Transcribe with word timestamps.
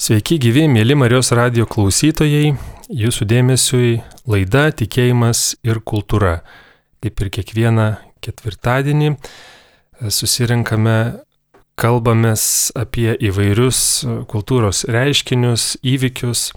Sveiki 0.00 0.38
gyvi, 0.40 0.62
mėly 0.64 0.94
Marijos 0.96 1.28
radio 1.36 1.66
klausytojai, 1.68 2.54
jūsų 2.88 3.26
dėmesiui 3.28 3.98
laida 4.32 4.62
Tikėjimas 4.72 5.58
ir 5.60 5.82
kultūra. 5.84 6.38
Kaip 7.04 7.20
ir 7.20 7.28
kiekvieną 7.36 7.84
ketvirtadienį 8.24 9.10
susirinkame, 10.08 10.96
kalbamės 11.76 12.46
apie 12.80 13.12
įvairius 13.28 13.82
kultūros 14.32 14.86
reiškinius, 14.88 15.68
įvykius. 15.84 16.48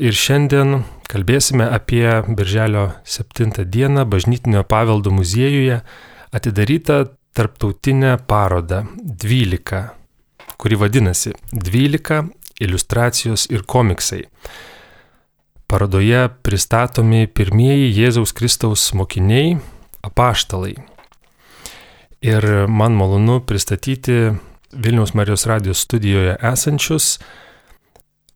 Ir 0.00 0.20
šiandien 0.24 0.80
kalbėsime 1.12 1.68
apie 1.68 2.08
Birželio 2.24 2.88
7 3.04 3.68
dieną 3.68 4.08
bažnytinio 4.08 4.64
paveldo 4.64 5.12
muziejuje 5.12 5.82
atidarytą 6.32 7.02
tarptautinę 7.36 8.16
parodą 8.24 8.86
12 8.96 9.99
kuri 10.56 10.78
vadinasi 10.80 11.32
12 11.52 12.24
iliustracijos 12.60 13.46
ir 13.50 13.62
komiksai. 13.66 14.24
Parodoje 15.70 16.28
pristatomi 16.42 17.26
pirmieji 17.26 17.92
Jėzaus 17.94 18.34
Kristaus 18.34 18.88
mokiniai, 18.94 19.58
apaštalai. 20.02 20.74
Ir 22.20 22.46
man 22.68 22.96
malonu 22.98 23.38
pristatyti 23.40 24.32
Vilniaus 24.72 25.14
Marijos 25.14 25.46
radijos 25.46 25.84
studijoje 25.86 26.36
esančius 26.42 27.18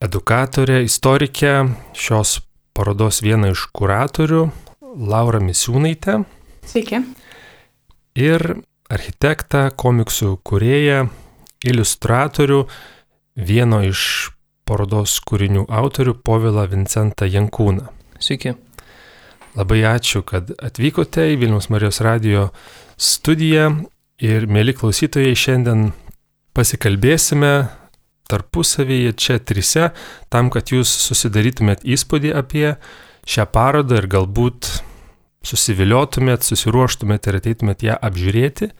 edukatorę, 0.04 0.82
istorikę, 0.84 1.52
šios 1.96 2.40
parodos 2.74 3.22
vieną 3.22 3.52
iš 3.54 3.66
kuratorių, 3.72 4.48
Laura 4.94 5.40
Misiūnaitę. 5.40 6.20
Sveiki. 6.68 7.00
Ir 8.18 8.44
architektą, 8.92 9.68
komiksų 9.74 10.36
kurėją, 10.46 11.06
iliustratorių, 11.64 12.60
vieno 13.34 13.80
iš 13.84 14.30
parodos 14.68 15.18
kūrinių 15.26 15.66
autorių 15.68 16.16
Povilą 16.24 16.66
Vincentą 16.70 17.28
Jankūną. 17.28 17.88
Sveiki. 18.22 18.54
Labai 19.54 19.84
ačiū, 19.86 20.24
kad 20.26 20.50
atvykote 20.58 21.28
į 21.30 21.38
Vilnius 21.42 21.68
Marijos 21.70 22.00
radio 22.02 22.48
studiją 22.98 23.68
ir 24.22 24.48
mėly 24.50 24.74
klausytojai 24.74 25.36
šiandien 25.38 25.92
pasikalbėsime 26.54 27.52
tarpusavyje 28.30 29.12
čia 29.20 29.38
trise, 29.38 29.90
tam, 30.32 30.50
kad 30.50 30.72
jūs 30.72 30.90
susidarytumėt 31.08 31.84
įspūdį 31.84 32.32
apie 32.34 32.66
šią 33.28 33.46
parodą 33.52 34.00
ir 34.00 34.08
galbūt 34.10 34.70
susiviliotumėt, 35.44 36.46
susiruoštumėt 36.46 37.28
ir 37.28 37.38
ateitumėt 37.40 37.84
ją 37.84 37.98
apžiūrėti. 38.08 38.70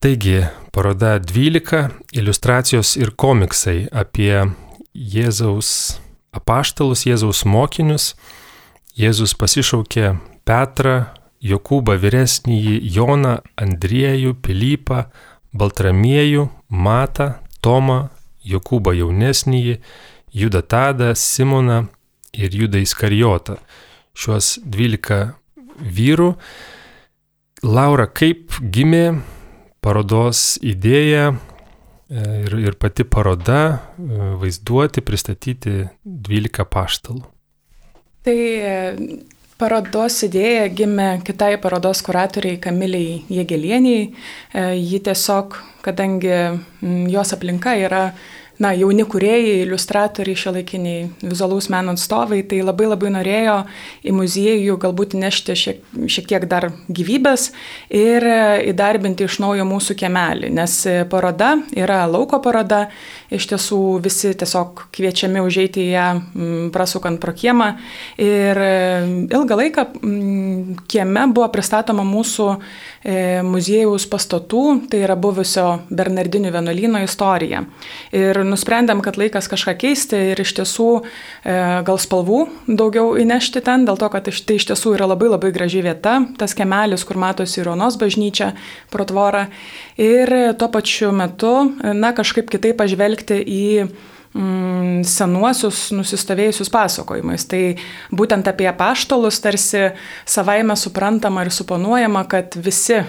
Taigi, 0.00 0.46
paroda 0.72 1.18
12 1.18 1.88
iliustracijos 2.12 2.94
ir 2.96 3.10
komiksai 3.20 3.82
apie 3.92 4.32
Jėzaus 4.96 5.72
apaštalus, 6.32 7.02
Jėzaus 7.04 7.42
mokinius. 7.44 8.14
Jėzus 8.96 9.34
pasišaukė 9.36 10.14
Petrą, 10.48 10.94
Jokūbą 11.44 11.98
vyresnįjį, 12.00 12.78
Joną, 12.94 13.34
Andriejų, 13.60 14.38
Pilypą, 14.40 15.02
Baltramiejų, 15.52 16.46
Matą, 16.72 17.26
Tomą, 17.60 17.98
Jokūbą 18.40 18.94
jaunesnįjį, 18.96 19.74
Judą 20.32 20.62
Tadą, 20.64 21.10
Simoną 21.12 21.82
ir 22.32 22.56
Judą 22.56 22.80
Iskarijotą. 22.80 23.58
Šiuos 24.16 24.54
12 24.64 25.20
vyrų. 25.76 26.30
Laura, 27.68 28.08
kaip 28.08 28.56
gimė 28.64 29.20
parodos 29.84 30.58
idėja 30.62 31.30
e, 31.32 31.34
ir, 32.44 32.56
ir 32.60 32.78
pati 32.80 33.04
paroda 33.08 33.60
e, 33.72 34.32
vaizduoti, 34.40 35.04
pristatyti 35.04 35.76
12 36.04 36.66
paštalų. 36.70 37.22
Tai 38.26 38.36
e, 38.36 38.74
parodos 39.60 40.18
idėja 40.26 40.68
gimė 40.72 41.10
kitai 41.24 41.54
parodos 41.60 42.04
kuratoriai 42.04 42.60
Kamiliai 42.60 43.22
Jėgelieniai. 43.28 44.10
Ji 44.80 45.00
tiesiog, 45.04 45.56
kadangi 45.84 46.32
jos 47.12 47.34
aplinka 47.36 47.76
yra 47.80 48.10
na, 48.60 48.72
jauni 48.76 49.04
kuriejai, 49.08 49.62
iliustratoriai, 49.64 50.36
šiuolaikiniai 50.36 51.06
vizualaus 51.24 51.70
meno 51.72 51.94
atstovai, 51.96 52.42
tai 52.48 52.60
labai 52.64 52.90
labai 52.90 53.12
norėjo 53.16 53.56
į 54.04 54.14
muziejų 54.16 54.76
galbūt 54.82 55.16
nešti 55.20 55.56
šiek, 55.56 55.80
šiek 56.12 56.28
tiek 56.30 56.46
dar 56.50 56.68
gyvybės 56.88 57.50
ir 57.88 58.26
įdarbinti 58.70 59.24
iš 59.26 59.40
naujo 59.42 59.64
mūsų 59.68 59.96
kiemelį, 60.02 60.52
nes 60.60 60.76
paroda 61.12 61.54
yra 61.72 62.02
lauko 62.10 62.42
paroda, 62.44 62.86
iš 63.32 63.48
tiesų 63.52 63.80
visi 64.04 64.34
tiesiog 64.36 64.86
kviečiami 64.92 65.40
užeiti 65.44 65.86
į 65.86 65.90
ją 65.94 66.06
prasukant 66.74 67.20
pro 67.22 67.32
kiemą 67.36 67.72
ir 68.20 68.60
ilgą 69.30 69.60
laiką 69.62 69.86
kieme 70.90 71.26
buvo 71.32 71.48
pristatoma 71.52 72.04
mūsų 72.06 72.46
e, 72.52 73.40
muziejaus 73.46 74.06
pastatų, 74.10 74.64
tai 74.90 75.02
yra 75.04 75.16
buvusio 75.20 75.66
Bernardinių 75.90 76.52
vienuolyno 76.54 77.02
istorija. 77.04 77.62
Ir 78.16 78.42
nusprendėm, 78.50 79.00
kad 79.04 79.18
laikas 79.20 79.48
kažką 79.50 79.76
keisti 79.80 80.18
ir 80.32 80.42
iš 80.42 80.52
tiesų 80.58 80.88
e, 81.00 81.02
gal 81.86 82.00
spalvų 82.02 82.40
daugiau 82.66 83.14
įnešti 83.20 83.62
ten, 83.66 83.86
dėl 83.88 83.98
to, 84.00 84.10
kad 84.12 84.26
tai 84.28 84.58
iš 84.58 84.68
tiesų 84.72 84.94
yra 84.98 85.08
labai 85.10 85.30
labai 85.30 85.52
graži 85.54 85.82
vieta, 85.86 86.18
tas 86.40 86.56
kemelis, 86.58 87.06
kur 87.08 87.20
matosi 87.20 87.64
Ronos 87.66 87.98
bažnyčia, 88.00 88.52
protvorą. 88.92 89.46
Ir 90.00 90.34
tuo 90.60 90.70
pačiu 90.72 91.12
metu, 91.16 91.54
na, 91.80 92.14
kažkaip 92.16 92.50
kitaip 92.52 92.78
pažvelgti 92.80 93.40
į 93.40 93.66
mm, 94.34 95.02
senuosius 95.08 95.88
nusistovėjusius 95.94 96.70
pasakojimais. 96.72 97.46
Tai 97.50 97.62
būtent 98.14 98.48
apie 98.50 98.68
paštalus 98.76 99.40
tarsi 99.42 99.90
savaime 100.28 100.76
suprantama 100.78 101.44
ir 101.46 101.52
suponuojama, 101.54 102.24
kad 102.30 102.56
visi 102.60 103.00
e, 103.00 103.06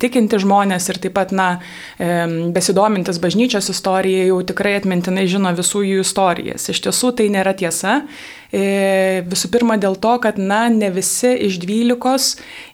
tikinti 0.00 0.40
žmonės 0.42 0.88
ir 0.90 1.00
taip 1.04 1.16
pat, 1.18 1.34
na, 1.36 1.50
e, 1.98 2.10
besidomintis 2.54 3.20
bažnyčios 3.22 3.70
istorija 3.74 4.28
jau 4.30 4.40
tikrai 4.52 4.76
atmintinai 4.80 5.28
žino 5.30 5.54
visų 5.58 5.84
jų 5.86 6.02
istorijas. 6.06 6.68
Iš 6.72 6.84
tiesų 6.88 7.14
tai 7.18 7.30
nėra 7.34 7.54
tiesa. 7.58 8.02
E, 8.48 9.20
visų 9.28 9.50
pirma 9.52 9.76
dėl 9.80 9.98
to, 10.00 10.14
kad, 10.24 10.38
na, 10.40 10.62
ne 10.72 10.88
visi 10.94 11.34
iš 11.48 11.58
dvylikos 11.60 12.30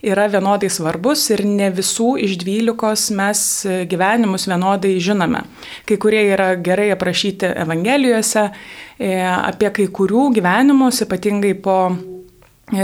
yra 0.07 0.29
vienodai 0.31 0.71
svarbus 0.71 1.27
ir 1.35 1.43
ne 1.49 1.73
visų 1.75 2.15
iš 2.23 2.39
dvylikos 2.45 3.09
mes 3.19 3.45
gyvenimus 3.91 4.47
vienodai 4.51 4.95
žinome. 5.03 5.43
Kai 5.89 5.99
kurie 5.99 6.23
yra 6.31 6.55
gerai 6.55 6.93
aprašyti 6.95 7.51
Evangelijose, 7.67 8.49
e, 8.99 9.15
apie 9.25 9.73
kai 9.75 9.91
kurių 9.91 10.29
gyvenimus, 10.39 11.03
ypatingai 11.09 11.57
po 11.59 11.79
E, 11.91 12.14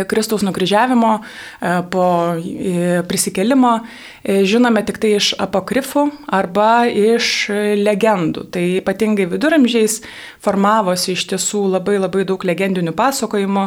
Kristaus 0.09 0.43
nukryžiavimo, 0.43 1.21
e, 1.61 1.83
po 1.91 2.37
e, 2.37 3.03
prisikelimo 3.09 3.81
žinome 4.25 4.83
tik 4.85 4.99
tai 5.01 5.15
iš 5.17 5.31
apokrifų 5.41 6.03
arba 6.29 6.85
iš 6.85 7.49
legendų. 7.81 8.45
Tai 8.53 8.65
ypatingai 8.83 9.25
viduramžiais 9.31 10.03
formavosi 10.45 11.15
iš 11.15 11.25
tiesų 11.31 11.63
labai 11.73 11.97
labai 11.97 12.27
daug 12.29 12.45
legendinių 12.45 12.93
pasakojimų, 12.97 13.65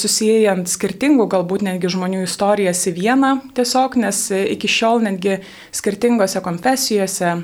susijęjant 0.00 0.72
skirtingų 0.72 1.26
galbūt 1.34 1.66
netgi 1.68 1.92
žmonių 1.92 2.22
istorijas 2.24 2.80
į 2.88 2.94
vieną 2.96 3.34
tiesiog, 3.58 3.98
nes 4.00 4.22
iki 4.32 4.72
šiol 4.72 5.04
netgi 5.04 5.36
skirtingose 5.76 6.40
konfesijose 6.44 7.34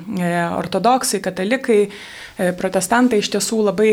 ortodoksai, 0.57 1.21
katalikai, 1.21 1.83
protestantai 2.59 3.21
iš 3.21 3.31
tiesų 3.35 3.59
labai 3.67 3.91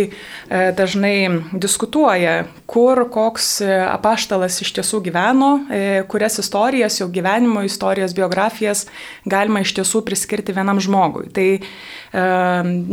dažnai 0.48 1.28
diskutuoja, 1.60 2.46
kur 2.70 3.04
koks 3.12 3.58
apaštalas 3.68 4.62
iš 4.64 4.74
tiesų 4.78 5.02
gyveno, 5.08 5.50
e, 5.70 6.04
kurias 6.10 6.40
istorijas, 6.40 7.00
jo 7.00 7.08
gyvenimo 7.12 7.64
istorijas, 7.66 8.16
biografijas 8.16 8.86
galima 9.26 9.62
iš 9.64 9.74
tiesų 9.80 10.04
priskirti 10.08 10.56
vienam 10.56 10.80
žmogui. 10.84 11.28
Tai 11.34 11.48
e, 11.58 11.62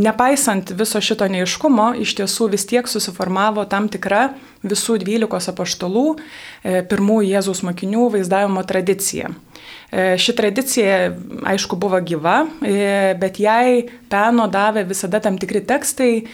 nepaisant 0.07 0.75
viso 0.79 1.01
šito 1.01 1.29
neiškumo, 1.31 1.93
iš 2.03 2.17
tiesų 2.21 2.51
vis 2.55 2.67
tiek 2.71 2.89
susiformavo 2.91 3.67
tam 3.71 3.89
tikra 3.93 4.31
visų 4.65 4.99
dvylikos 5.03 5.51
apaštalų, 5.53 6.07
e, 6.15 6.83
pirmųjų 6.89 7.35
Jėzaus 7.35 7.65
mokinių 7.67 8.09
vaizdavimo 8.17 8.65
tradicija. 8.69 9.33
E, 9.95 10.17
ši 10.19 10.33
tradicija, 10.35 10.95
aišku, 11.47 11.77
buvo 11.79 12.01
gyva, 12.03 12.41
e, 12.67 13.15
bet 13.21 13.39
jai 13.39 13.85
peno 14.11 14.49
davė 14.51 14.83
visada 14.89 15.21
tam 15.23 15.37
tikri 15.39 15.61
tekstai, 15.63 16.25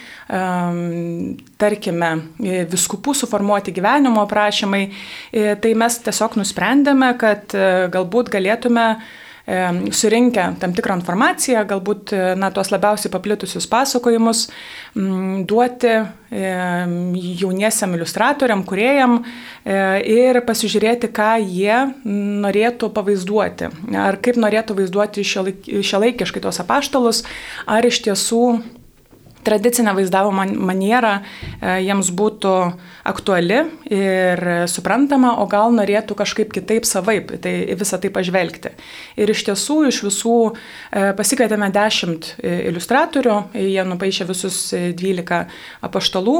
tarkime, 1.61 2.09
e, 2.41 2.63
viskupų 2.71 3.13
suformuoti 3.19 3.73
gyvenimo 3.75 4.23
aprašymai. 4.25 4.81
Tai 5.61 5.73
mes 5.77 5.99
tiesiog 6.07 6.39
nusprendėme, 6.41 7.11
kad 7.21 7.53
galbūt 7.93 8.33
galėtume 8.33 8.87
surinkę 9.91 10.47
tam 10.61 10.73
tikrą 10.77 10.99
informaciją, 10.99 11.63
galbūt 11.69 12.13
na, 12.37 12.51
tuos 12.53 12.69
labiausiai 12.71 13.11
paplitusius 13.13 13.67
pasakojimus 13.69 14.45
duoti 15.49 15.95
jauniesiam 16.31 17.95
iliustratoriam, 17.95 18.63
kuriejam 18.63 19.17
e, 19.19 19.23
ir 20.07 20.39
pasižiūrėti, 20.47 21.09
ką 21.11 21.31
jie 21.43 21.79
norėtų 22.05 22.91
pavaizduoti. 22.95 23.71
Ar 23.99 24.19
kaip 24.23 24.39
norėtų 24.39 24.77
vaizduoti 24.79 25.25
šiolaikiškai 25.27 26.43
tos 26.43 26.61
apaštalus, 26.63 27.25
ar 27.67 27.87
iš 27.87 27.99
tiesų 28.07 28.45
tradicinė 29.45 29.93
vaizdavimo 29.97 30.45
maniera 30.61 31.17
e, 31.21 31.79
jiems 31.85 32.11
būtų 32.17 32.53
aktuali 33.07 33.61
ir 33.91 34.41
suprantama, 34.69 35.33
o 35.41 35.47
gal 35.49 35.73
norėtų 35.75 36.15
kažkaip 36.19 36.51
kitaip 36.53 36.85
savaip 36.87 37.33
tai, 37.41 37.53
visą 37.77 37.99
tai 38.01 38.11
pažvelgti. 38.13 38.73
Ir 39.19 39.31
iš 39.33 39.43
tiesų 39.49 39.77
iš 39.89 40.01
visų 40.05 40.35
e, 40.51 40.53
pasikvietėme 41.17 41.71
dešimt 41.73 42.31
e, 42.37 42.53
iliustratorių, 42.69 43.37
jie 43.57 43.85
nupaišė 43.89 44.29
visus 44.29 44.59
12 44.75 45.41
apaštalų 45.87 46.37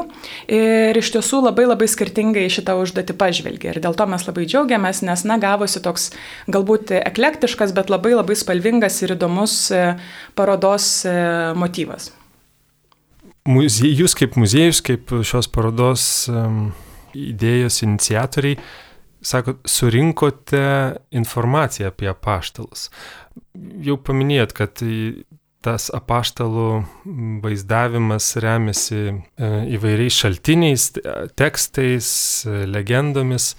ir 0.51 1.01
iš 1.01 1.13
tiesų 1.17 1.43
labai 1.47 1.67
labai 1.69 1.89
skirtingai 1.91 2.47
šitą 2.53 2.77
užduotį 2.81 3.17
pažvelgė. 3.17 3.73
Ir 3.73 3.81
dėl 3.83 3.97
to 3.97 4.07
mes 4.09 4.25
labai 4.27 4.47
džiaugiamės, 4.47 5.03
nes 5.07 5.25
na 5.27 5.39
gavosi 5.41 5.81
toks 5.83 6.11
galbūt 6.51 6.93
eklektiškas, 7.01 7.75
bet 7.75 7.91
labai 7.93 8.15
labai 8.15 8.37
spalvingas 8.37 9.01
ir 9.01 9.17
įdomus 9.17 9.59
parodos 10.37 10.93
motyvas. 11.57 12.11
Muzie, 13.49 13.89
jūs 13.97 14.13
kaip 14.17 14.37
muziejus, 14.37 14.83
kaip 14.85 15.09
šios 15.25 15.47
parodos 15.49 16.03
um, 16.29 16.67
idėjos 17.17 17.81
iniciatoriai, 17.87 18.59
sakot, 19.21 19.61
surinkote 19.65 20.63
informaciją 21.17 21.89
apie 21.89 22.09
apaštalus. 22.11 22.89
Jau 23.85 23.97
paminėjot, 24.01 24.53
kad 24.57 24.83
tas 25.61 25.89
apaštalų 25.93 26.67
vaizdavimas 27.43 28.33
remiasi 28.41 28.97
e, 28.97 29.13
įvairiais 29.77 30.17
šaltiniais, 30.23 30.87
tekstais, 31.37 32.09
legendomis. 32.69 33.51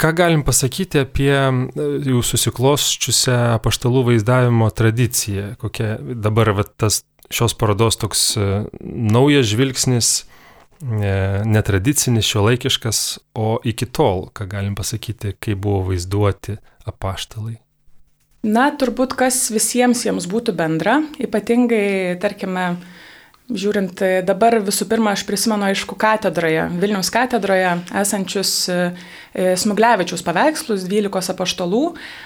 Ką 0.00 0.12
galim 0.16 0.44
pasakyti 0.44 1.00
apie 1.00 1.32
e, 1.32 1.48
jų 2.08 2.20
susiklosčiusią 2.24 3.38
apaštalų 3.56 4.04
vaizdavimo 4.10 4.68
tradiciją? 4.76 5.54
Kokia 5.60 5.96
dabar 6.00 6.52
va, 6.60 6.68
tas 6.68 7.02
šios 7.30 7.54
parodos 7.54 7.98
toks 8.00 8.36
e, 8.36 8.46
naujas 8.80 9.48
žvilgsnis, 9.50 10.12
e, 10.20 11.14
netradicinis, 11.46 12.26
šiuolaikiškas, 12.26 13.02
o 13.38 13.58
iki 13.64 13.86
tol, 13.86 14.28
ką 14.34 14.48
galim 14.50 14.76
pasakyti, 14.78 15.36
kaip 15.38 15.62
buvo 15.62 15.90
vaizduoti 15.90 16.58
apaštalai. 16.90 17.58
Na, 18.46 18.70
turbūt 18.72 19.14
kas 19.20 19.50
visiems 19.52 20.06
jiems 20.06 20.26
būtų 20.30 20.56
bendra, 20.56 21.02
ypatingai, 21.20 22.16
tarkime, 22.22 22.72
Žiūrint 23.50 23.98
dabar 24.22 24.54
visų 24.62 24.86
pirma, 24.86 25.10
aš 25.16 25.24
prisimenu, 25.26 25.64
aišku, 25.66 25.96
katedroje, 25.98 26.68
Vilniaus 26.78 27.08
katedroje 27.10 27.72
esančius 27.98 28.52
E, 28.70 28.76
Smuglevičius 29.34 30.24
paveikslus, 30.26 30.82
12 30.90 31.30
apaštalų. 31.30 31.82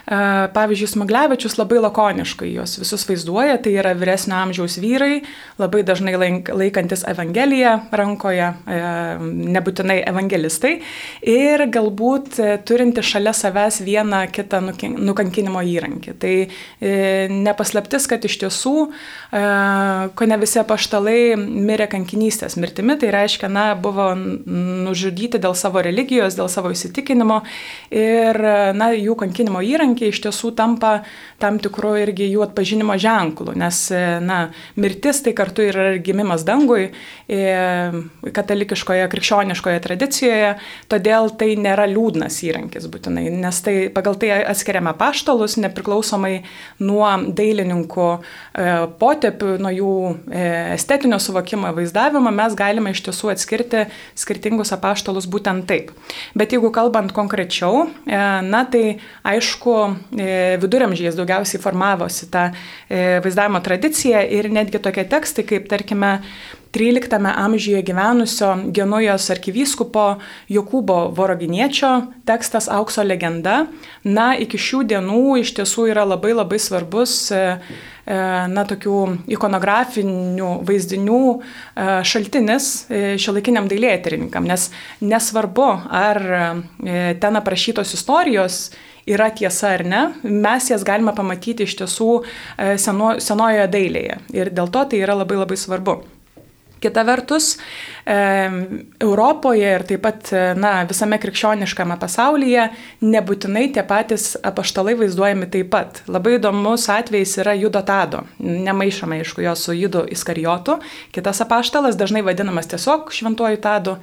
E, 0.09 0.19
pavyzdžiui, 0.57 0.89
Smuglevičius 0.95 1.59
labai 1.59 1.83
lakoniškai 1.85 2.49
juos 2.55 2.79
visus 2.81 3.05
vaizduoja, 3.09 3.59
tai 3.61 3.75
yra 3.77 3.93
vyresnio 3.99 4.39
amžiaus 4.39 4.79
vyrai, 4.81 5.21
labai 5.61 5.83
dažnai 5.85 6.15
laikantis 6.49 7.05
Evangeliją 7.11 7.75
rankoje, 7.93 8.47
e, 8.49 8.79
nebūtinai 9.57 9.99
evangelistai, 10.09 10.73
ir 11.29 11.67
galbūt 11.75 12.41
turinti 12.65 13.05
šalia 13.05 13.35
savęs 13.37 13.83
vieną 13.85 14.25
kitą 14.33 14.63
nukankinimo 14.65 15.61
įrankį. 15.61 16.17
Tai 16.21 16.35
nepaslaptis, 17.45 18.07
kad 18.11 18.25
iš 18.25 18.39
tiesų, 18.45 18.75
ko 20.15 20.29
ne 20.31 20.39
visi 20.41 20.61
apaštalai 20.61 21.35
mirė 21.37 21.89
kankinystės 21.93 22.57
mirtimi, 22.61 22.97
tai 23.01 23.13
reiškia, 23.15 23.51
na, 23.53 23.67
buvo 23.79 24.13
nužudyti 24.17 25.41
dėl 25.43 25.57
savo 25.59 25.83
religijos, 25.85 26.37
dėl 26.39 26.51
savo 26.53 26.73
įsitikinimų 26.75 26.94
įsitikinimo 26.95 27.43
ir 27.91 28.39
na, 28.75 28.91
jų 28.95 29.15
kankinimo 29.19 29.63
įrankiai 29.63 30.13
iš 30.13 30.23
tiesų 30.25 30.55
tampa 30.57 31.03
tam 31.43 31.59
tikru 31.59 31.95
irgi 31.99 32.31
jų 32.31 32.45
atpažinimo 32.47 32.97
ženklu, 32.99 33.55
nes 33.59 33.91
na, 34.23 34.51
mirtis 34.77 35.23
tai 35.25 35.35
kartu 35.35 35.63
yra 35.67 35.95
ir 35.95 36.03
gimimas 36.05 36.45
dangui 36.47 36.91
e, 37.29 37.41
katalikiškoje, 38.35 39.07
krikščioniškoje 39.13 39.83
tradicijoje, 39.85 40.55
todėl 40.89 41.31
tai 41.39 41.55
nėra 41.61 41.87
liūdnas 41.91 42.41
įrankis 42.47 42.89
būtinai, 42.91 43.27
nes 43.35 43.61
tai 43.65 43.77
pagal 43.95 44.19
tai 44.21 44.33
atskiriame 44.45 44.95
paštalus 44.99 45.59
nepriklausomai 45.61 46.45
nuo 46.81 47.11
dailininkų 47.35 48.09
e, 48.15 48.21
potėpių, 49.01 49.57
nuo 49.63 49.75
jų 49.75 49.95
e, 50.31 50.47
estetinio 50.79 51.21
suvokimo 51.23 51.75
vaizdavimo, 51.77 52.33
mes 52.35 52.57
galime 52.59 52.95
iš 52.95 53.05
tiesų 53.09 53.35
atskirti 53.35 53.87
skirtingus 54.19 54.73
apaštalus 54.75 55.29
būtent 55.31 55.67
taip. 55.69 55.93
Bet 56.39 56.55
jeigu 56.55 56.71
kalbame 56.75 56.84
kalbant 56.85 57.13
konkrečiau, 57.17 57.87
e, 58.05 58.19
na 58.45 58.65
tai 58.69 58.99
aišku, 59.25 59.75
e, 60.21 60.57
viduramžiais 60.61 61.17
daugiausiai 61.17 61.63
formavosi 61.63 62.29
ta 62.31 62.51
e, 62.53 63.21
vaizdavimo 63.25 63.63
tradicija 63.65 64.25
ir 64.29 64.51
netgi 64.53 64.83
tokie 64.85 65.07
tekstai, 65.09 65.47
kaip 65.49 65.71
tarkime 65.71 66.19
13 66.75 67.33
amžiuje 67.37 67.83
gyvenusio 67.87 68.57
Genujos 68.75 69.31
arkivyskupo 69.31 70.17
Jokūbo 70.51 71.15
Voroginiečio 71.15 71.91
tekstas 72.27 72.67
Aukso 72.69 73.05
legenda, 73.07 73.67
na, 74.03 74.33
iki 74.35 74.59
šių 74.59 74.81
dienų 74.91 75.37
iš 75.45 75.53
tiesų 75.55 75.87
yra 75.93 76.03
labai 76.03 76.33
labai 76.35 76.59
svarbus, 76.59 77.13
e, 77.31 77.43
e, 78.11 78.17
na, 78.51 78.65
tokių 78.67 78.97
ikonografinių 79.37 80.49
vaizdinių 80.67 81.21
e, 81.31 81.37
šaltinis 82.11 82.71
šiuolaikiniam 82.91 83.71
dailėtyrininkam, 83.71 84.49
nes 84.51 84.67
nesvarbu, 84.99 85.69
ar 85.95 86.21
ten 87.23 87.39
aprašytos 87.39 87.95
istorijos 87.95 88.59
yra 89.07 89.29
tiesa 89.31 89.77
ar 89.77 89.87
ne, 89.87 90.03
mes 90.25 90.67
jas 90.73 90.83
galime 90.83 91.15
pamatyti 91.15 91.69
iš 91.69 91.79
tiesų 91.85 92.11
seno, 92.83 93.15
senojoje 93.23 93.71
dailėje. 93.71 94.19
Ir 94.35 94.51
dėl 94.51 94.75
to 94.75 94.83
tai 94.91 95.05
yra 95.07 95.15
labai 95.23 95.39
labai 95.45 95.61
svarbu. 95.61 96.01
Kita 96.85 97.05
vertus, 97.09 97.55
e, 98.05 98.19
Europoje 99.01 99.71
ir 99.79 99.87
taip 99.89 100.05
pat 100.05 100.33
na, 100.61 100.75
visame 100.89 101.17
krikščioniškame 101.23 101.97
pasaulyje 102.01 102.69
nebūtinai 103.05 103.71
tie 103.75 103.85
patys 103.89 104.35
apaštalai 104.45 104.97
vaizduojami 105.01 105.49
taip 105.53 105.71
pat. 105.73 106.03
Labai 106.11 106.37
įdomus 106.39 106.87
atvejis 106.93 107.39
yra 107.43 107.57
Judo 107.57 107.81
Tado. 107.87 108.25
Nemaišome, 108.39 109.23
aišku, 109.23 109.43
jo 109.45 109.55
su 109.59 109.75
Judu 109.77 110.05
Iskarijotu. 110.13 110.79
Kitas 111.15 111.41
apaštalas 111.45 111.99
dažnai 112.01 112.25
vadinamas 112.27 112.69
tiesiog 112.71 113.13
šventuoju 113.15 113.61
Tadu. 113.65 113.99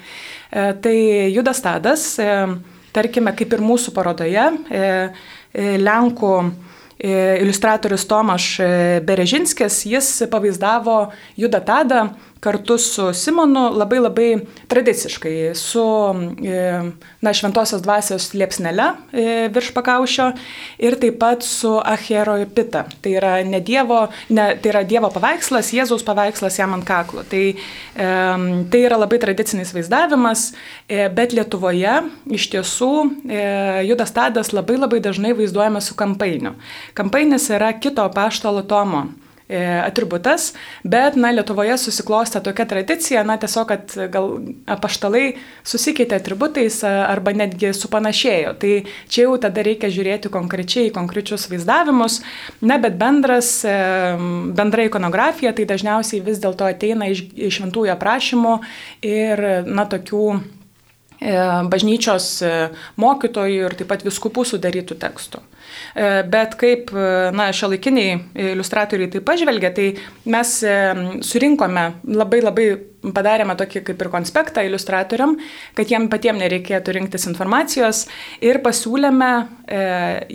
E, 0.52 0.74
tai 0.82 0.98
Judas 1.34 1.62
Tadas, 1.62 2.08
e, 2.20 2.28
tarkime, 2.96 3.34
kaip 3.38 3.56
ir 3.56 3.64
mūsų 3.64 3.94
parodoje, 3.96 4.48
e, 4.70 4.84
e, 5.54 5.78
Lenkų 5.82 6.34
e, 6.42 7.14
iliustratorius 7.42 8.08
Tomaš 8.10 8.48
e, 8.60 8.72
Berežinskis, 9.08 9.84
jis 9.90 10.12
pavaizdavo 10.32 11.00
Judą 11.40 11.64
Tadą 11.66 12.10
kartu 12.42 12.78
su 12.78 13.14
Simonu 13.14 13.70
labai 13.78 14.00
labai 14.00 14.30
tradiciškai, 14.68 15.54
su 15.56 15.84
e, 16.44 16.82
na, 17.22 17.34
šventosios 17.34 17.84
dvasios 17.86 18.32
liepsnele 18.34 18.88
e, 19.14 19.26
virš 19.54 19.70
pakaušio 19.76 20.32
ir 20.82 20.98
taip 21.00 21.20
pat 21.22 21.46
su 21.46 21.76
Acherojpita. 21.86 22.84
Tai 23.02 23.14
yra, 23.14 23.36
ne 23.46 23.62
dievo, 23.62 24.08
ne, 24.30 24.48
tai 24.58 24.74
yra 24.74 24.82
Dievo 24.90 25.12
paveikslas, 25.14 25.70
Jėzaus 25.76 26.06
paveikslas 26.08 26.58
jam 26.58 26.74
ant 26.74 26.88
kaklo. 26.88 27.22
Tai, 27.30 27.44
tai 27.94 28.82
yra 28.82 28.98
labai 28.98 29.22
tradicinis 29.22 29.76
vaizdavimas, 29.76 30.50
e, 30.90 31.06
bet 31.14 31.38
Lietuvoje 31.38 32.00
iš 32.34 32.50
tiesų 32.56 32.92
Judas 33.86 34.18
Tadas 34.18 34.50
labai 34.56 34.80
labai 34.82 35.00
dažnai 35.04 35.36
vaizduojamas 35.38 35.92
su 35.92 35.98
kampainiu. 36.00 36.56
Kampainis 36.98 37.52
yra 37.54 37.70
kito 37.78 38.10
paštalo 38.16 38.66
Tomo 38.66 39.06
E, 39.12 39.21
atributas, 39.60 40.52
bet, 40.84 41.18
na, 41.20 41.32
Lietuvoje 41.36 41.76
susiklostė 41.82 42.42
tokia 42.44 42.66
tradicija, 42.70 43.24
na, 43.28 43.38
tiesiog, 43.42 43.68
kad 43.70 43.96
gal 44.14 44.30
apaštalai 44.72 45.36
susikeitė 45.68 46.18
atributais 46.20 46.82
arba 46.88 47.34
netgi 47.36 47.74
supanašėjo. 47.76 48.56
Tai 48.62 48.74
čia 49.12 49.26
jau 49.26 49.36
tada 49.42 49.66
reikia 49.66 49.92
žiūrėti 49.94 50.32
konkrečiai 50.34 50.90
į 50.90 50.96
konkrečius 50.96 51.48
vaizdavimus, 51.52 52.22
na, 52.64 52.80
bet 52.82 52.98
bendras, 53.02 53.54
e, 53.68 53.76
bendra 54.58 54.88
ikonografija 54.88 55.54
tai 55.58 55.68
dažniausiai 55.70 56.24
vis 56.26 56.42
dėlto 56.44 56.70
ateina 56.70 57.12
iš, 57.12 57.26
iš 57.36 57.60
šventųjų 57.60 57.94
aprašymų 57.96 58.58
ir, 59.06 59.46
na, 59.68 59.88
tokių 59.92 60.26
e, 60.36 61.38
bažnyčios 61.72 62.34
mokytojų 63.02 63.66
ir 63.68 63.80
taip 63.80 63.92
pat 63.92 64.08
viskupų 64.08 64.48
sudarytų 64.54 65.00
tekstų. 65.02 65.44
E, 65.96 66.12
bet 66.32 66.56
kaip 66.62 66.94
na, 67.36 67.50
šiuolaikiniai 67.56 68.20
iliustratoriai 68.52 69.12
tai 69.12 69.24
pažvelgia, 69.26 69.74
tai 69.76 69.90
mes 70.32 70.56
e, 70.64 70.78
surinkome 71.26 71.90
labai 72.12 72.42
labai 72.44 72.70
padarėme 73.02 73.56
tokį 73.58 73.82
kaip 73.88 74.04
ir 74.04 74.10
konspektą 74.14 74.64
iliustratoriam, 74.66 75.34
kad 75.78 75.90
jiem 75.90 76.08
patiems 76.12 76.42
nereikėtų 76.42 76.96
rinktis 76.98 77.26
informacijos 77.30 78.06
ir 78.46 78.62
pasiūlėme 78.66 79.32
e, 79.40 79.82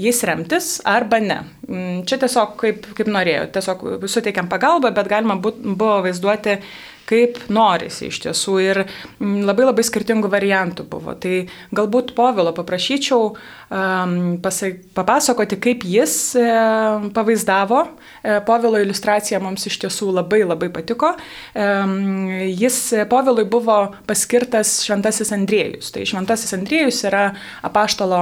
jais 0.06 0.24
remtis 0.26 0.72
arba 0.86 1.20
ne. 1.22 1.38
Mm, 1.68 2.02
čia 2.08 2.18
tiesiog 2.22 2.58
kaip, 2.60 2.90
kaip 2.98 3.12
norėjau, 3.12 3.46
tiesiog 3.54 3.86
suteikėm 4.10 4.50
pagalbą, 4.50 4.92
bet 4.96 5.10
galima 5.10 5.38
būt, 5.38 5.62
buvo 5.76 6.02
vaizduoti 6.08 6.58
kaip 7.06 7.38
norisi 7.54 8.08
iš 8.10 8.18
tiesų. 8.24 8.56
Ir 8.64 8.82
mm, 8.82 9.44
labai 9.46 9.68
labai 9.68 9.84
skirtingų 9.86 10.30
variantų 10.32 10.88
buvo. 10.90 11.14
Tai 11.22 11.44
galbūt 11.76 12.16
povilo 12.18 12.54
paprašyčiau 12.56 13.30
pasak, 13.68 14.80
papasakoti, 14.94 15.58
kaip 15.62 15.84
jis 15.86 16.14
uh, 16.38 17.06
pavaizdavo. 17.14 17.82
Uh, 17.86 18.38
povilo 18.46 18.80
iliustracija 18.82 19.40
mums 19.42 19.66
iš 19.66 19.78
tiesų 19.84 20.10
labai 20.14 20.42
labai 20.44 20.68
patiko. 20.72 21.12
Jis 21.56 22.78
povilui 23.10 23.44
buvo 23.48 23.76
paskirtas 24.06 24.80
Šventasis 24.86 25.32
Andriejus. 25.34 25.90
Tai 25.94 26.04
Šventasis 26.06 26.54
Andriejus 26.56 27.02
yra 27.08 27.24
apaštalo 27.66 28.20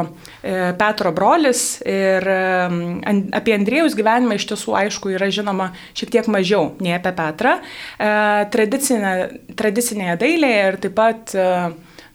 Petro 0.79 1.13
brolis 1.17 1.65
ir 1.89 2.27
apie 2.29 3.57
Andriejus 3.57 3.97
gyvenimą 3.99 4.39
iš 4.39 4.47
tiesų 4.53 4.77
aišku 4.85 5.15
yra 5.15 5.31
žinoma 5.33 5.71
šiek 5.97 6.13
tiek 6.15 6.29
mažiau 6.31 6.73
nei 6.85 6.95
apie 6.97 7.13
Petrą. 7.17 7.57
E, 7.99 8.13
tradicinė, 8.55 9.15
tradicinėje 9.59 10.19
dailėje 10.23 10.63
ir 10.69 10.79
taip 10.85 10.97
pat 10.99 11.35
e, 11.35 11.49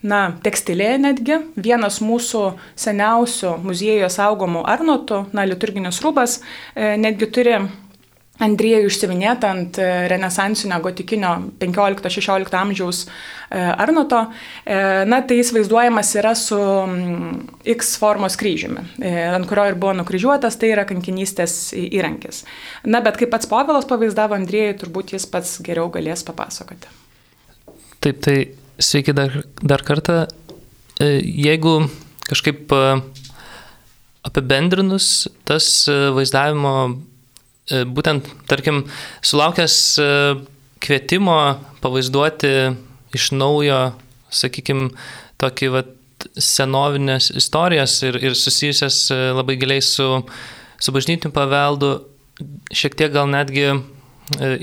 na, 0.06 0.22
tekstilėje 0.44 0.96
netgi. 1.02 1.38
Vienas 1.60 2.00
mūsų 2.04 2.46
seniausių 2.78 3.58
muziejuje 3.64 4.08
saugomų 4.12 4.64
arnotų, 4.68 5.26
na, 5.36 5.46
liturginis 5.48 6.00
rūbas, 6.04 6.40
e, 6.74 6.96
netgi 7.00 7.30
turi 7.30 7.60
Andriejų 8.40 8.88
išsivinėta 8.88 9.50
ant 9.52 9.76
e, 9.76 9.86
renesansinio 10.08 10.78
gotikinio 10.80 11.34
15-16 11.60 12.54
amžiaus 12.56 13.02
e, 13.04 13.10
Arnoto, 13.60 14.22
na 15.10 15.18
tai 15.20 15.36
jis 15.36 15.50
vaizduojamas 15.52 16.14
yra 16.16 16.32
su 16.38 16.56
mm, 16.56 17.34
X 17.74 17.90
formos 18.00 18.38
kryžiumi, 18.40 18.86
ant 19.34 19.48
kurio 19.50 19.66
ir 19.68 19.76
buvo 19.76 19.92
nukryžiuotas, 19.98 20.56
tai 20.56 20.72
yra 20.72 20.86
kankinystės 20.88 21.74
įrankis. 21.76 22.46
Na 22.88 23.02
bet 23.04 23.20
kaip 23.20 23.34
pats 23.34 23.50
Povilas 23.50 23.84
pavaizdavo 23.90 24.38
Andriejų, 24.38 24.78
turbūt 24.86 25.12
jis 25.18 25.28
pats 25.28 25.58
geriau 25.66 25.92
galės 25.92 26.24
papasakoti. 26.24 26.88
Taip, 28.00 28.24
tai 28.24 28.38
sveiki 28.80 29.14
dar, 29.16 29.42
dar 29.62 29.84
kartą. 29.86 30.24
Jeigu 31.00 31.86
kažkaip 32.28 32.72
apibendrinus 34.28 35.28
tas 35.48 35.88
vaizdavimo 35.88 36.74
E, 37.70 37.84
būtent, 37.86 38.26
tarkim, 38.50 38.82
sulaukęs 39.22 39.74
e, 40.02 40.10
kvietimo 40.82 41.36
pavaizduoti 41.82 42.52
iš 43.14 43.30
naujo, 43.36 43.80
sakykime, 44.34 44.90
tokį 45.40 45.72
vat, 45.76 45.96
senovinės 46.36 47.30
istorijas 47.38 47.94
ir, 48.04 48.18
ir 48.20 48.34
susijusias 48.36 49.06
e, 49.14 49.20
labai 49.36 49.56
giliai 49.60 49.84
su, 49.84 50.08
su 50.82 50.92
bažnytiniu 50.92 51.32
paveldu, 51.32 51.94
šiek 52.74 52.98
tiek 52.98 53.14
gal 53.14 53.30
netgi 53.30 53.68
e, 53.70 53.78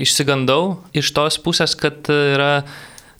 išsigandau 0.04 0.76
iš 0.92 1.10
tos 1.16 1.40
pusės, 1.42 1.74
kad 1.80 2.12
yra 2.12 2.60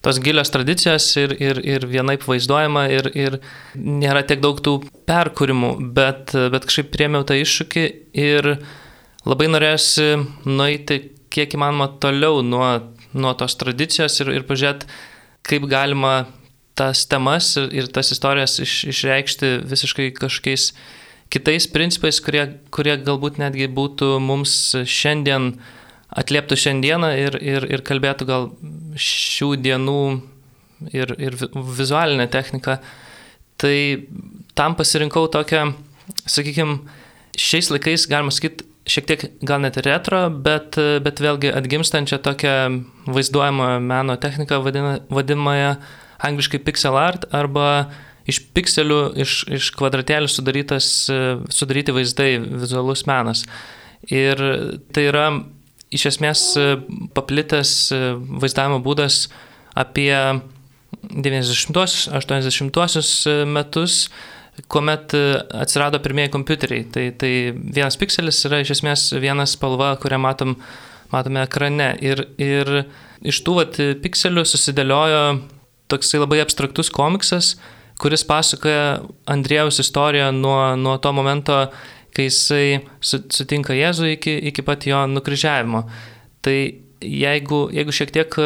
tos 0.09 0.21
gilios 0.25 0.49
tradicijos 0.49 1.05
ir, 1.21 1.35
ir, 1.37 1.59
ir 1.69 1.85
vienaip 1.85 2.23
vaizduojama 2.25 2.87
ir, 2.89 3.11
ir 3.13 3.35
nėra 3.77 4.23
tiek 4.25 4.41
daug 4.41 4.57
tų 4.65 4.79
perkūrimų, 5.09 5.75
bet, 5.93 6.33
bet 6.33 6.65
kažkaip 6.65 6.89
priemiau 6.95 7.27
tą 7.29 7.37
iššūkį 7.37 7.85
ir 8.17 8.55
labai 9.29 9.51
norėjusi 9.53 10.09
nueiti 10.49 11.03
kiek 11.29 11.59
įmanoma 11.59 11.91
toliau 12.01 12.41
nuo, 12.41 12.71
nuo 13.13 13.35
tos 13.37 13.59
tradicijos 13.61 14.17
ir, 14.23 14.33
ir 14.39 14.49
pažiūrėti, 14.49 14.89
kaip 15.45 15.69
galima 15.69 16.15
tas 16.79 17.05
temas 17.11 17.51
ir, 17.61 17.69
ir 17.83 17.93
tas 17.93 18.09
istorijas 18.15 18.57
iš, 18.65 18.79
išreikšti 18.95 19.59
visiškai 19.69 20.09
kažkokiais 20.17 20.71
kitais 21.29 21.69
principais, 21.69 22.23
kurie, 22.25 22.47
kurie 22.73 22.97
galbūt 23.05 23.43
netgi 23.43 23.69
būtų 23.69 24.15
mums 24.25 24.55
šiandien 24.89 25.59
atlieptų 26.09 26.57
šiandieną 26.57 27.13
ir, 27.21 27.37
ir, 27.45 27.69
ir 27.69 27.85
kalbėtų 27.85 28.29
gal 28.29 28.49
šių 28.99 29.53
dienų 29.65 30.01
ir, 30.95 31.15
ir 31.19 31.37
vizualinę 31.55 32.29
techniką. 32.31 32.79
Tai 33.59 33.77
tam 34.59 34.77
pasirinkau 34.79 35.27
tokią, 35.35 35.73
sakykime, 36.27 36.79
šiais 37.39 37.71
laikais, 37.75 38.07
galima 38.11 38.35
sakyti, 38.35 38.67
šiek 38.89 39.09
tiek 39.09 39.25
gal 39.45 39.63
net 39.63 39.79
retro, 39.85 40.27
bet, 40.31 40.79
bet 41.05 41.23
vėlgi 41.23 41.53
atgimstančią 41.59 42.21
tokią 42.25 42.55
vaizduojamą 43.11 43.71
meno 43.85 44.17
techniką 44.21 44.63
vadina, 44.65 44.99
vadinamąją 45.13 45.75
angliškai 46.29 46.61
pixel 46.65 46.97
art 46.99 47.27
arba 47.35 47.89
iš 48.29 48.41
pikselių, 48.55 49.01
iš, 49.25 49.35
iš 49.59 49.71
kvadratėlių 49.77 50.31
sudaryti 50.31 51.95
vaizdai, 51.97 52.33
vizualus 52.63 53.07
menas. 53.09 53.45
Ir 54.13 54.41
tai 54.95 55.09
yra 55.09 55.29
iš 55.95 56.03
esmės 56.13 56.41
paplitęs 57.17 57.71
vaizdavimo 58.43 58.79
būdas 58.85 59.15
apie 59.79 60.13
90-80 61.09 63.47
metus 63.49 64.09
kuomet 64.67 65.15
e, 65.15 65.23
atsirado 65.55 66.01
pirmieji 66.03 66.33
kompiuteriai. 66.35 66.87
Tai, 66.93 67.07
tai 67.21 67.33
vienas 67.55 67.99
pikselis 68.01 68.41
yra 68.49 68.63
iš 68.63 68.79
esmės 68.79 69.09
viena 69.21 69.47
spalva, 69.47 69.93
kurią 70.03 70.19
matom, 70.23 70.57
matome 71.13 71.45
ekrane. 71.45 71.93
Ir, 72.05 72.25
ir 72.43 72.73
iš 73.23 73.43
tų 73.47 73.59
vat, 73.61 73.79
pikselių 74.03 74.47
susidėliojo 74.49 75.23
toksai 75.93 76.23
labai 76.23 76.41
abstraktus 76.43 76.91
komiksas, 76.93 77.55
kuris 77.99 78.25
pasakoja 78.27 79.01
Andrėjaus 79.31 79.81
istoriją 79.83 80.31
nuo, 80.35 80.75
nuo 80.79 80.99
to 81.03 81.15
momento, 81.15 81.63
kai 82.19 82.27
jisai 82.27 82.83
sutinka 83.01 83.77
Jėzų 83.79 84.13
iki, 84.17 84.35
iki 84.51 84.67
pat 84.67 84.89
jo 84.91 85.05
nukryžiavimo. 85.15 85.87
Tai 86.43 86.59
jeigu, 86.99 87.63
jeigu 87.75 87.95
šiek 87.95 88.13
tiek 88.15 88.39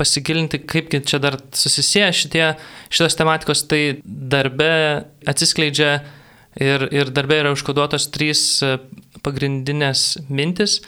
pasigilinti, 0.00 0.60
kaipgi 0.68 1.02
čia 1.04 1.20
dar 1.22 1.36
susisieja 1.56 2.12
šitie, 2.16 2.46
šitos 2.92 3.16
tematikos, 3.18 3.64
tai 3.68 4.00
darbe 4.04 4.70
atsiskleidžia 5.28 5.92
ir, 6.60 6.86
ir 6.94 7.12
darbe 7.14 7.40
yra 7.42 7.52
užkoduotos 7.54 8.08
trys 8.14 8.42
e, 8.64 8.76
pagrindinės 9.24 10.22
mintis. 10.30 10.80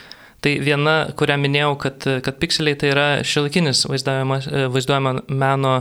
Tai 0.43 0.57
viena, 0.65 0.97
kurią 1.19 1.37
minėjau, 1.39 1.75
kad, 1.85 2.07
kad 2.27 2.41
pikseliai 2.43 2.79
tai 2.79 2.91
yra 2.95 3.07
šiolikinis 3.27 3.85
e, 3.87 4.65
vaizduojama 4.73 5.15
meno, 5.29 5.77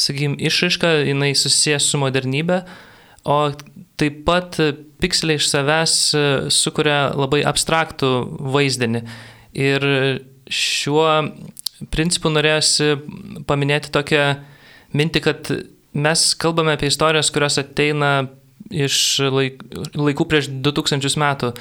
sakykime, 0.00 0.38
išraiška, 0.48 0.94
jinai 1.10 1.34
susijęs 1.36 1.90
su 1.92 2.00
modernybė, 2.00 2.62
o 3.28 3.38
taip 4.02 4.22
pat 4.26 4.58
pikseliai 5.02 5.38
iš 5.38 5.48
savęs 5.50 5.96
e, 6.14 6.24
sukuria 6.54 7.12
labai 7.14 7.42
abstraktų 7.46 8.10
vaizdinį. 8.54 9.02
Ir 9.62 9.86
šiuo 10.50 11.08
principų 11.92 12.32
norėjusi 12.34 12.96
paminėti 13.48 13.92
tokią 13.94 14.26
mintį, 14.96 15.22
kad 15.24 15.52
mes 15.92 16.26
kalbame 16.40 16.74
apie 16.76 16.90
istorijas, 16.90 17.30
kurios 17.34 17.58
ateina 17.60 18.12
iš 18.72 18.96
laik, 19.32 19.62
laikų 19.98 20.26
prieš 20.28 20.50
2000 20.64 21.18
metų. 21.20 21.52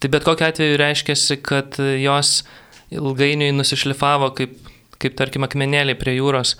Tai 0.00 0.10
bet 0.12 0.24
kokiu 0.24 0.46
atveju 0.48 0.78
reiškia, 0.80 1.16
kad 1.44 1.76
jos 2.00 2.42
ilgainiui 2.94 3.52
nusišlifavo 3.54 4.30
kaip, 4.38 4.56
kaip 5.00 5.16
tarkim, 5.18 5.44
akmenėliai 5.46 5.98
prie 5.98 6.16
jūros. 6.18 6.56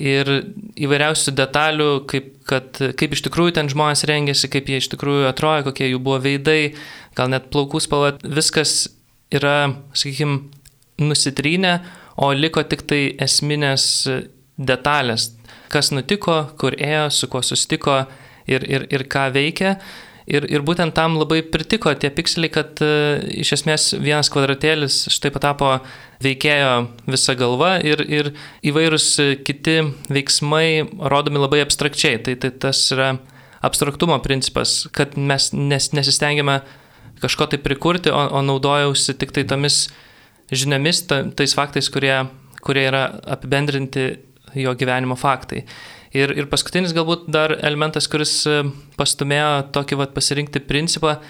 Ir 0.00 0.28
įvairiausių 0.80 1.34
detalių, 1.36 1.88
kaip, 2.08 2.30
kad, 2.48 2.78
kaip 2.96 3.12
iš 3.12 3.24
tikrųjų 3.26 3.58
ten 3.58 3.68
žmonės 3.68 4.06
rengėsi, 4.08 4.48
kaip 4.52 4.70
jie 4.72 4.78
iš 4.80 4.88
tikrųjų 4.94 5.26
atrodė, 5.28 5.66
kokie 5.66 5.90
jų 5.90 6.00
buvo 6.00 6.16
veidai, 6.24 6.72
gal 7.18 7.28
net 7.32 7.50
plaukų 7.52 7.82
spalva, 7.84 8.14
viskas 8.24 8.86
yra, 9.34 9.74
sakykime, 9.92 10.38
nusitrynę, 11.00 11.74
o 12.20 12.30
liko 12.36 12.64
tik 12.68 12.86
tai 12.88 13.02
esminės 13.20 13.84
detalės, 14.60 15.30
kas 15.72 15.92
nutiko, 15.94 16.42
kur 16.60 16.76
ėjo, 16.76 17.06
su 17.14 17.28
kuo 17.32 17.42
susitiko 17.44 18.02
ir, 18.50 18.64
ir, 18.64 18.86
ir 18.92 19.06
ką 19.10 19.28
veikia. 19.36 19.76
Ir, 20.28 20.44
ir 20.52 20.64
būtent 20.66 20.94
tam 20.96 21.16
labai 21.20 21.40
pritiko 21.46 21.92
tie 21.96 22.10
pikseliai, 22.12 22.52
kad 22.52 22.82
uh, 22.84 23.22
iš 23.30 23.54
esmės 23.60 23.90
vienas 23.96 24.30
kvadratėlis 24.32 25.06
štai 25.12 25.32
patapo 25.34 25.72
veikėjo 26.24 26.72
visa 27.08 27.34
galva 27.38 27.78
ir, 27.84 28.02
ir 28.04 28.32
įvairūs 28.66 29.08
kiti 29.46 29.80
veiksmai 30.12 30.84
rodomi 31.00 31.40
labai 31.40 31.62
abstrakčiai. 31.64 32.20
Tai, 32.26 32.36
tai 32.42 32.52
tas 32.66 32.82
yra 32.92 33.14
abstraktumo 33.64 34.18
principas, 34.24 34.84
kad 34.96 35.16
mes 35.16 35.50
nes, 35.56 35.90
nesistengiame 35.96 36.60
kažko 37.20 37.50
tai 37.52 37.60
prikurti, 37.60 38.12
o, 38.12 38.20
o 38.36 38.42
naudojausi 38.44 39.16
tik 39.20 39.34
tai 39.36 39.44
tomis 39.48 39.86
žiniomis, 40.50 41.04
ta, 41.08 41.22
tais 41.36 41.54
faktais, 41.56 41.90
kurie, 41.92 42.14
kurie 42.64 42.86
yra 42.88 43.06
apibendrinti 43.36 44.06
jo 44.58 44.74
gyvenimo 44.74 45.16
faktai. 45.20 45.64
Ir, 46.16 46.32
ir 46.34 46.48
paskutinis 46.50 46.94
galbūt 46.94 47.28
dar 47.30 47.54
elementas, 47.62 48.08
kuris 48.10 48.32
e, 48.50 48.64
pastumėjo 48.98 49.70
tokį 49.74 49.98
vat, 50.00 50.14
pasirinkti 50.16 50.62
principą, 50.66 51.20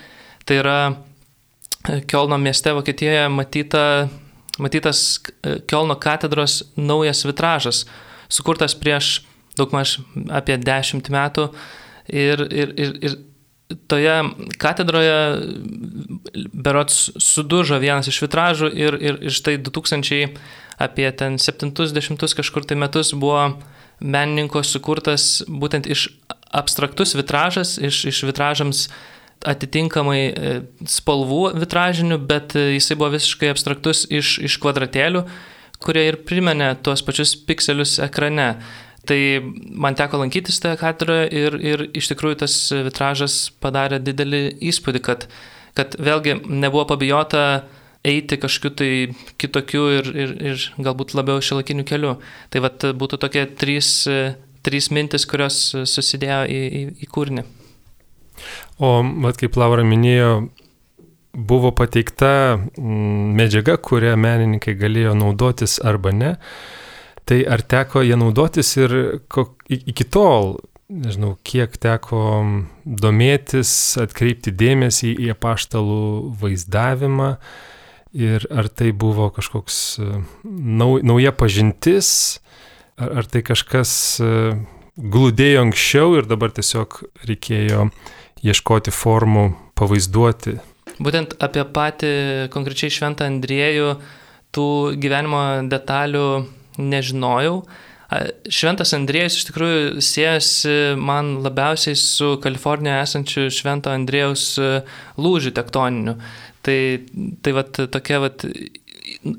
tai 0.48 0.60
yra 0.62 0.76
e, 0.88 1.98
Kielno 2.08 2.38
mieste 2.40 2.72
Vokietijoje 2.72 3.26
matyta, 3.28 3.82
matytas 4.56 5.02
e, 5.44 5.58
Kielno 5.68 5.98
katedros 6.00 6.62
naujas 6.80 7.26
vitražas, 7.28 7.84
sukurtas 8.32 8.72
prieš 8.78 9.18
daugmaž 9.60 9.98
apie 10.32 10.56
dešimt 10.56 11.10
metų. 11.12 11.50
Ir, 12.08 12.40
ir, 12.48 12.72
ir, 12.80 12.94
ir 13.04 13.18
toje 13.90 14.14
katedroje 14.58 15.18
berots 16.52 17.10
sudužo 17.20 17.78
vienas 17.82 18.08
iš 18.10 18.22
vitražų 18.24 18.70
ir, 18.72 18.96
ir, 18.96 19.20
ir 19.28 19.34
štai 19.34 19.58
2000 19.60 20.32
apie 20.80 21.10
ten 21.12 21.36
70 21.38 22.24
kažkur 22.40 22.64
tai 22.64 22.78
metus 22.80 23.12
buvo 23.12 23.44
menininko 24.00 24.62
sukurtas 24.66 25.40
būtent 25.48 25.88
iš 25.90 26.08
abstraktus 26.50 27.14
vitražas, 27.14 27.76
iš, 27.78 28.04
iš 28.10 28.22
vitražams 28.26 28.88
atitinkamai 29.46 30.20
e, 30.20 30.54
spalvų 30.88 31.54
vitražinių, 31.60 32.18
bet 32.28 32.56
e, 32.58 32.66
jisai 32.76 32.98
buvo 33.00 33.14
visiškai 33.14 33.52
abstraktus 33.54 34.04
iš, 34.12 34.36
iš 34.44 34.58
kvadratėlių, 34.60 35.24
kurie 35.80 36.04
ir 36.10 36.20
primenė 36.28 36.74
tuos 36.84 37.04
pačius 37.06 37.36
pikselius 37.48 37.98
ekrane. 38.04 38.52
Tai 39.08 39.18
man 39.80 39.96
teko 39.96 40.20
lankytis 40.20 40.60
toje 40.60 40.76
katedroje 40.80 41.30
ir, 41.32 41.56
ir 41.56 41.86
iš 41.96 42.10
tikrųjų 42.10 42.42
tas 42.42 42.56
vitražas 42.90 43.46
padarė 43.62 44.00
didelį 44.04 44.42
įspūdį, 44.70 45.00
kad, 45.06 45.24
kad 45.78 45.96
vėlgi 45.96 46.36
nebuvo 46.44 46.84
pabijota 46.90 47.62
eiti 48.06 48.38
kažkokiu 48.40 48.76
tai 48.76 48.90
kitokiu 49.40 49.86
ir, 49.98 50.10
ir, 50.14 50.34
ir 50.52 50.66
galbūt 50.80 51.14
labiau 51.18 51.42
šilakiniu 51.44 51.84
keliu. 51.88 52.16
Tai 52.52 52.64
vat 52.64 52.86
būtų 52.96 53.20
tokie 53.20 53.44
trys, 53.60 53.90
trys 54.64 54.90
mintis, 54.94 55.26
kurios 55.28 55.60
susidėjo 55.74 56.42
į, 56.48 56.62
į, 56.80 56.82
į 57.04 57.10
kūrinį. 57.12 57.46
O, 58.80 58.94
vat 59.24 59.36
kaip 59.40 59.58
Laura 59.60 59.84
minėjo, 59.84 60.48
buvo 61.36 61.74
pateikta 61.76 62.56
mm, 62.56 63.36
medžiaga, 63.38 63.76
kurią 63.76 64.16
menininkai 64.20 64.74
galėjo 64.78 65.14
naudotis 65.18 65.78
arba 65.84 66.14
ne. 66.16 66.34
Tai 67.28 67.38
ar 67.46 67.62
teko 67.62 68.02
ją 68.02 68.16
naudotis 68.18 68.72
ir 68.80 68.94
kok, 69.30 69.60
iki 69.70 70.06
tol, 70.08 70.56
nežinau, 70.90 71.36
kiek 71.46 71.76
teko 71.78 72.22
domėtis, 72.84 73.70
atkreipti 74.02 74.50
dėmesį 74.50 75.12
į 75.26 75.30
apaštalų 75.36 76.00
vaizdavimą 76.40 77.34
ir 78.12 78.46
ar 78.50 78.68
tai 78.68 78.90
buvo 78.92 79.30
kažkoks 79.34 79.98
e, 80.00 80.08
nau, 80.44 80.98
nauja 81.02 81.32
pažintis, 81.36 82.40
ar, 82.98 83.22
ar 83.22 83.28
tai 83.30 83.42
kažkas 83.46 83.92
e, 84.22 84.30
glūdėjo 85.00 85.66
anksčiau 85.66 86.16
ir 86.18 86.28
dabar 86.30 86.52
tiesiog 86.54 87.00
reikėjo 87.28 87.90
ieškoti 88.44 88.92
formų 88.94 89.46
pavaizduoti. 89.78 90.58
Būtent 91.00 91.36
apie 91.40 91.62
patį 91.64 92.14
konkrečiai 92.52 92.92
Šventą 92.92 93.28
Andriejų 93.30 93.94
tų 94.52 94.66
gyvenimo 95.00 95.44
detalių 95.70 96.26
nežinojau. 96.80 97.62
Šventas 98.50 98.90
Andriejus 98.96 99.36
iš 99.38 99.46
tikrųjų 99.48 100.02
siejasi 100.02 100.72
man 100.98 101.36
labiausiai 101.44 101.94
su 101.94 102.32
Kalifornijoje 102.42 103.04
esančiu 103.04 103.44
Švento 103.54 103.92
Andriejaus 103.94 104.56
e, 104.58 104.70
lūžiu 105.14 105.54
tektoniniu. 105.54 106.16
Tai, 106.66 106.78
tai 107.40 107.54
vat, 107.56 107.80
tokia 107.94 108.20
vat, 108.20 108.44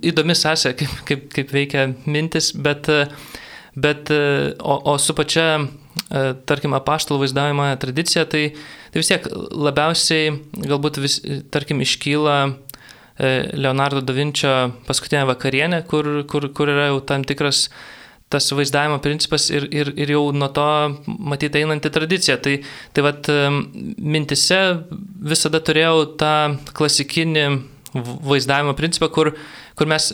įdomi 0.02 0.36
sąsaja, 0.38 0.74
kaip, 0.80 0.96
kaip, 1.06 1.28
kaip 1.36 1.54
veikia 1.54 1.86
mintis, 2.10 2.50
bet, 2.58 2.90
bet 3.78 4.10
o, 4.12 4.78
o 4.90 4.96
su 4.98 5.14
pačia, 5.18 5.46
e, 5.62 6.24
tarkim, 6.50 6.74
apaštalų 6.78 7.22
vaizdavimo 7.22 7.70
tradicija, 7.84 8.26
tai, 8.26 8.48
tai 8.90 9.04
vis 9.04 9.14
tiek 9.14 9.30
labiausiai 9.70 10.34
galbūt 10.66 11.00
vis, 11.04 11.22
tarkim, 11.54 11.86
iškyla 11.86 12.40
E, 13.22 13.52
Leonardo 13.54 14.02
da 14.02 14.14
Vinčio 14.14 14.72
paskutinę 14.88 15.26
vakarienę, 15.26 15.84
kur, 15.84 16.08
kur, 16.28 16.48
kur 16.54 16.70
yra 16.70 16.88
jau 16.90 17.02
tam 17.06 17.24
tikras 17.24 17.68
tas 18.32 18.48
vaizdavimo 18.56 19.02
principas 19.04 19.50
ir, 19.52 19.68
ir, 19.76 19.92
ir 20.00 20.14
jau 20.16 20.22
nuo 20.32 20.48
to 20.56 20.66
matyti 21.06 21.60
einanti 21.60 21.92
tradicija. 21.92 22.40
Tai, 22.42 22.56
tai 22.96 23.04
vad 23.06 23.30
e, 23.30 23.38
mintise 24.16 24.62
visada 25.22 25.62
turėjau 25.64 26.06
tą 26.20 26.36
klasikinį 26.78 27.46
vaizdavimo 28.26 28.74
principą, 28.78 29.12
kur, 29.14 29.34
kur 29.78 29.90
mes 29.92 30.12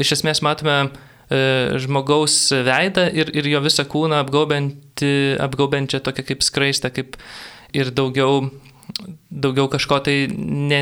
iš 0.00 0.14
esmės 0.18 0.42
matome 0.44 0.76
e, 0.84 0.88
žmogaus 1.82 2.38
veidą 2.66 3.08
ir, 3.12 3.32
ir 3.36 3.50
jo 3.50 3.62
visą 3.64 3.86
kūną 3.90 4.22
apgaubiančią 4.24 6.00
tokią 6.06 6.26
kaip 6.30 6.46
skraistę, 6.46 6.92
kaip 6.94 7.18
ir 7.76 7.92
daugiau 7.94 8.46
daugiau 9.30 9.66
kažko 9.68 9.98
tai 10.06 10.14
ne, 10.30 10.78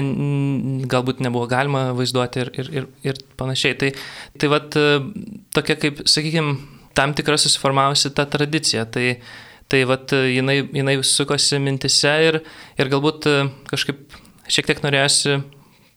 galbūt 0.91 1.23
nebuvo 1.25 1.49
galima 1.51 1.87
vaizduoti 1.97 2.43
ir, 2.45 2.51
ir, 2.61 2.69
ir, 2.79 2.87
ir 3.11 3.21
panašiai. 3.41 3.79
Tai, 3.81 3.91
tai 4.39 4.51
vat 4.53 4.77
tokia 5.57 5.77
kaip, 5.81 6.05
sakykime, 6.11 6.59
tam 6.95 7.15
tikra 7.17 7.39
susiformavusi 7.41 8.13
ta 8.15 8.27
tradicija. 8.31 8.85
Tai, 8.87 9.17
tai 9.75 9.83
vat 9.91 10.15
jinai, 10.15 10.61
jinai 10.71 11.01
sukosi 11.03 11.59
mintise 11.59 12.15
ir, 12.29 12.41
ir 12.79 12.93
galbūt 12.93 13.27
kažkaip 13.67 14.23
šiek 14.47 14.71
tiek 14.71 14.83
norėjusi 14.85 15.43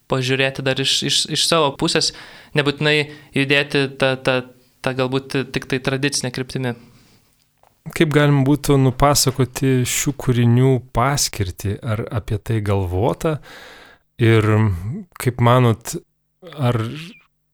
pažiūrėti 0.10 0.64
dar 0.66 0.80
iš, 0.82 1.00
iš, 1.08 1.24
iš 1.36 1.48
savo 1.48 1.74
pusės, 1.80 2.14
nebūtinai 2.58 2.98
judėti 3.36 3.88
tą, 4.00 4.16
tą, 4.24 4.40
tą 4.82 4.94
galbūt 4.98 5.36
tik 5.54 5.68
tai 5.70 5.82
tradicinę 5.84 6.32
kryptimį. 6.36 6.74
Kaip 7.96 8.12
galim 8.12 8.42
būtų 8.48 8.76
nupasakoti 8.82 9.84
šių 9.88 10.14
kūrinių 10.20 10.72
paskirtį, 10.96 11.78
ar 11.80 12.04
apie 12.20 12.40
tai 12.40 12.60
galvota? 12.66 13.38
Ir 14.20 14.44
kaip 15.22 15.44
manot, 15.46 15.94
ar 16.58 16.82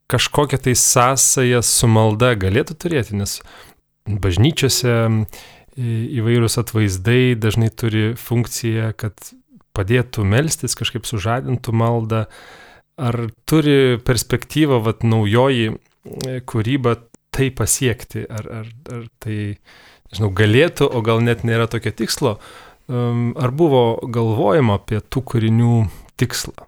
kažkokią 0.10 0.62
tai 0.64 0.74
sąsąją 0.80 1.62
su 1.66 1.90
malda 1.92 2.34
galėtų 2.40 2.78
turėti, 2.80 3.18
nes 3.20 3.42
bažnyčiose 4.08 4.96
įvairūs 5.78 6.60
atvaizdai 6.62 7.34
dažnai 7.40 7.72
turi 7.74 8.12
funkciją, 8.20 8.92
kad 8.98 9.32
padėtų 9.74 10.26
melstis, 10.28 10.78
kažkaip 10.78 11.08
sužadintų 11.10 11.74
maldą. 11.74 12.26
Ar 13.02 13.18
turi 13.50 13.98
perspektyvą, 14.06 14.78
vad, 14.86 15.02
naujoji 15.02 15.74
kūryba 16.46 16.98
tai 17.34 17.50
pasiekti, 17.56 18.28
ar, 18.30 18.50
ar, 18.62 18.70
ar 18.94 19.08
tai 19.24 19.38
nežinau, 20.12 20.30
galėtų, 20.38 20.86
o 20.86 21.02
gal 21.06 21.24
net 21.26 21.42
nėra 21.48 21.66
tokio 21.72 21.94
tikslo. 21.96 22.38
Ar 22.94 23.56
buvo 23.56 23.84
galvojama 24.12 24.78
apie 24.78 25.00
tų 25.02 25.24
kūrinių 25.32 25.78
tikslą? 26.20 26.68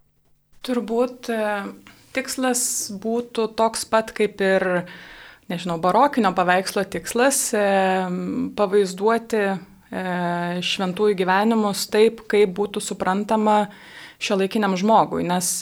Turbūt 0.65 1.29
e, 1.29 1.41
tikslas 2.15 2.63
būtų 3.03 3.51
toks 3.59 3.83
pat 3.91 4.09
kaip 4.15 4.41
ir, 4.41 4.65
nežinau, 5.51 5.77
barokinio 5.81 6.34
paveikslo 6.36 6.86
tikslas 6.89 7.41
e,- 7.53 7.65
pavaizduoti 8.60 9.43
e, 9.45 9.58
šventųjų 10.65 11.19
gyvenimus 11.21 11.86
taip, 11.93 12.25
kaip 12.31 12.55
būtų 12.58 12.81
suprantama 12.84 13.65
šio 14.19 14.39
laikiniam 14.41 14.77
žmogui. 14.79 15.25
Nes, 15.27 15.60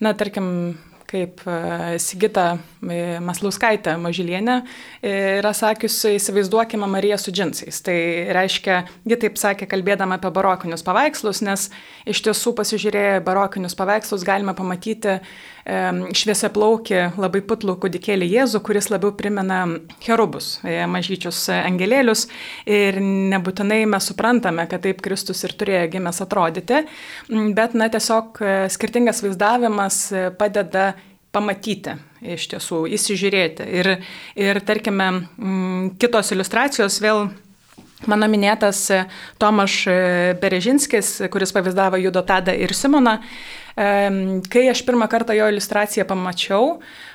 na, 0.00 0.12
tarkim, 0.14 0.76
kaip 1.10 1.42
e, 1.46 1.98
Sigita 2.02 2.44
e, 2.54 3.18
Maslauskaitė 3.24 3.96
Mažylienė 4.00 4.56
e, 4.60 5.12
yra 5.40 5.52
sakiusi, 5.56 6.14
įsivaizduokime 6.18 6.88
Mariją 6.90 7.18
su 7.20 7.34
džinsais. 7.34 7.80
Tai 7.86 7.96
reiškia, 8.36 8.80
ji 9.10 9.18
taip 9.24 9.40
sakė, 9.40 9.68
kalbėdama 9.70 10.20
apie 10.20 10.32
barokinius 10.34 10.86
paveikslus, 10.86 11.42
nes 11.46 11.68
iš 12.10 12.22
tiesų 12.26 12.54
pasižiūrėję 12.60 13.22
barokinius 13.26 13.76
paveikslus 13.78 14.26
galime 14.26 14.54
pamatyti 14.58 15.18
šviesia 16.16 16.50
plaukį, 16.54 17.00
labai 17.20 17.42
putlų 17.46 17.76
kūdikėlį 17.82 18.28
Jėzų, 18.30 18.60
kuris 18.66 18.90
labiau 18.90 19.12
primena 19.16 19.60
cherubus, 20.02 20.56
mažyčius 20.64 21.44
angelėlius. 21.54 22.26
Ir 22.70 22.98
nebūtinai 23.02 23.82
mes 23.90 24.08
suprantame, 24.10 24.66
kad 24.70 24.82
taip 24.86 25.02
Kristus 25.04 25.44
ir 25.46 25.54
turėjo 25.60 25.90
gimęs 25.96 26.22
atrodyti, 26.24 26.82
bet, 27.28 27.76
na, 27.78 27.90
tiesiog 27.92 28.40
skirtingas 28.72 29.22
vaizdavimas 29.24 30.02
padeda 30.40 30.94
pamatyti, 31.30 31.94
iš 32.34 32.48
tiesų 32.54 32.82
įsižiūrėti. 32.96 33.68
Ir, 33.80 33.92
ir 34.40 34.60
tarkime, 34.66 35.12
m, 35.38 35.94
kitos 36.00 36.34
iliustracijos 36.34 36.98
vėl 37.04 37.30
Mano 38.08 38.24
minėtas 38.32 38.86
Tomaš 39.36 39.82
Berežinskis, 40.40 41.18
kuris 41.28 41.52
pavyzdavo 41.52 41.98
Judo 42.00 42.22
Tadą 42.24 42.54
ir 42.56 42.72
Simoną, 42.72 43.18
Kai 43.80 44.66
aš 44.68 44.82
pirmą 44.84 45.06
kartą 45.08 45.32
jo 45.32 45.46
iliustraciją 45.48 46.04
pamačiau, 46.04 46.74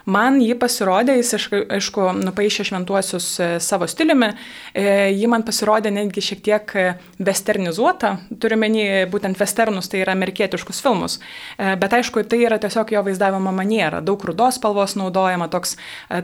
man 0.10 0.40
jį 0.42 0.56
pasirodė, 0.58 1.14
jis 1.20 1.36
aišku 1.54 2.08
nupaišė 2.24 2.66
šventuosius 2.72 3.28
e, 3.38 3.50
savo 3.62 3.86
stiliumi, 3.90 4.32
e, 4.74 4.86
jį 5.14 5.30
man 5.30 5.46
pasirodė 5.46 5.92
netgi 5.94 6.24
šiek 6.26 6.42
tiek 6.48 6.74
e, 6.74 6.88
westernizuota, 7.22 8.16
turiuomenį 8.42 8.88
būtent 9.14 9.38
westernus, 9.38 9.92
tai 9.92 10.02
yra 10.02 10.16
amerikietiškus 10.18 10.82
filmus, 10.82 11.20
bet 11.58 11.94
aišku, 12.00 12.24
tai 12.30 12.42
yra 12.48 12.58
tiesiog 12.62 12.96
jo 12.96 13.06
vaizdavimo 13.06 13.54
maniera, 13.54 14.02
daug 14.02 14.26
rudos 14.26 14.58
spalvos 14.58 14.98
naudojama, 14.98 15.52
toks 15.54 15.76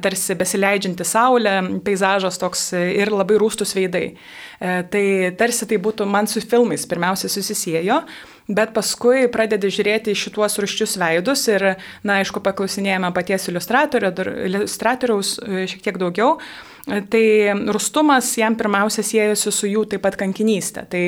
tarsi 0.01 0.37
besileidžianti 0.39 1.05
saulė, 1.05 1.55
peizažas 1.85 2.41
toks 2.41 2.71
ir 2.79 3.13
labai 3.13 3.37
rūstus 3.41 3.75
veidai. 3.77 4.15
Tai 4.61 5.05
tarsi 5.37 5.65
tai 5.69 5.79
būtų 5.81 6.05
man 6.09 6.29
su 6.29 6.41
filmais 6.41 6.85
pirmiausia 6.89 7.29
susisiejo, 7.31 8.01
bet 8.47 8.73
paskui 8.75 9.27
pradedi 9.31 9.71
žiūrėti 9.73 10.11
į 10.13 10.19
šituos 10.23 10.57
ruščius 10.61 10.97
veidus 11.01 11.47
ir, 11.51 11.61
na, 12.07 12.19
aišku, 12.21 12.41
paklausinėjame 12.43 13.11
paties 13.15 13.47
iliustratoriaus 13.51 15.35
e, 15.41 15.65
šiek 15.71 15.81
tiek 15.87 15.97
daugiau. 16.01 16.37
Tai 16.81 17.25
rustumas 17.69 18.31
jam 18.39 18.55
pirmiausia 18.57 19.03
siejasi 19.05 19.51
su 19.53 19.69
jų 19.69 19.85
taip 19.91 20.01
pat 20.01 20.15
kankinystė. 20.17 20.81
Tai 20.89 21.03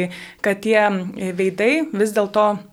kad 0.45 0.61
tie 0.61 0.77
veidai 1.33 1.89
vis 1.89 2.13
dėlto 2.13 2.72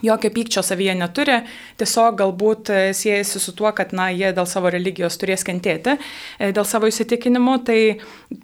jokio 0.00 0.30
pykčio 0.30 0.62
savyje 0.64 0.94
neturi, 0.96 1.36
tiesiog 1.80 2.16
galbūt 2.22 2.70
e, 2.72 2.80
siejasi 2.96 3.40
su 3.42 3.52
tuo, 3.56 3.70
kad 3.76 3.92
na, 3.96 4.08
jie 4.10 4.32
dėl 4.34 4.48
savo 4.48 4.70
religijos 4.72 5.18
turės 5.20 5.44
kentėti, 5.46 5.98
e, 6.38 6.50
dėl 6.56 6.64
savo 6.66 6.88
įsitikinimų, 6.88 7.56
tai 7.68 7.78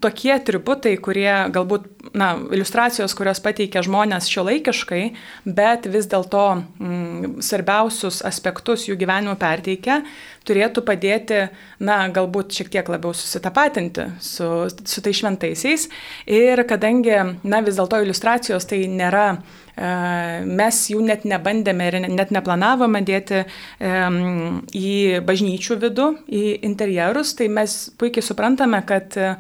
tokie 0.05 0.35
atributai, 0.37 0.95
kurie 1.03 1.31
galbūt, 1.55 1.89
na, 2.19 2.35
iliustracijos, 2.55 3.17
kurios 3.17 3.41
pateikia 3.45 3.83
žmonės 3.87 4.29
šio 4.31 4.45
laikiškai, 4.51 5.03
bet 5.49 5.89
vis 5.91 6.11
dėlto 6.13 6.45
mm, 6.61 7.39
svarbiausius 7.45 8.21
aspektus 8.29 8.87
jų 8.89 8.99
gyvenimo 9.01 9.35
perteikia, 9.41 10.03
turėtų 10.49 10.85
padėti, 10.87 11.47
na, 11.85 12.01
galbūt 12.13 12.55
šiek 12.57 12.71
tiek 12.77 12.89
labiau 12.93 13.15
susitapatinti 13.17 14.11
su, 14.25 14.69
su 14.69 15.05
tai 15.05 15.15
šventaisiais. 15.17 15.89
Ir 16.29 16.63
kadangi, 16.69 17.17
na, 17.43 17.65
vis 17.65 17.81
dėlto 17.81 18.01
iliustracijos 18.05 18.69
tai 18.69 18.85
nėra 18.93 19.31
Mes 19.79 20.79
jų 20.91 21.05
net 21.07 21.23
nebandėme 21.29 21.87
ir 21.87 21.99
net 22.09 22.33
neplanavome 22.35 23.03
dėti 23.07 23.45
į 23.79 24.97
bažnyčių 25.29 25.79
vidų, 25.85 26.09
į 26.27 26.43
interjerus, 26.67 27.35
tai 27.39 27.47
mes 27.53 27.79
puikiai 28.01 28.25
suprantame, 28.25 28.81
kad 28.89 29.15
e, 29.19 29.31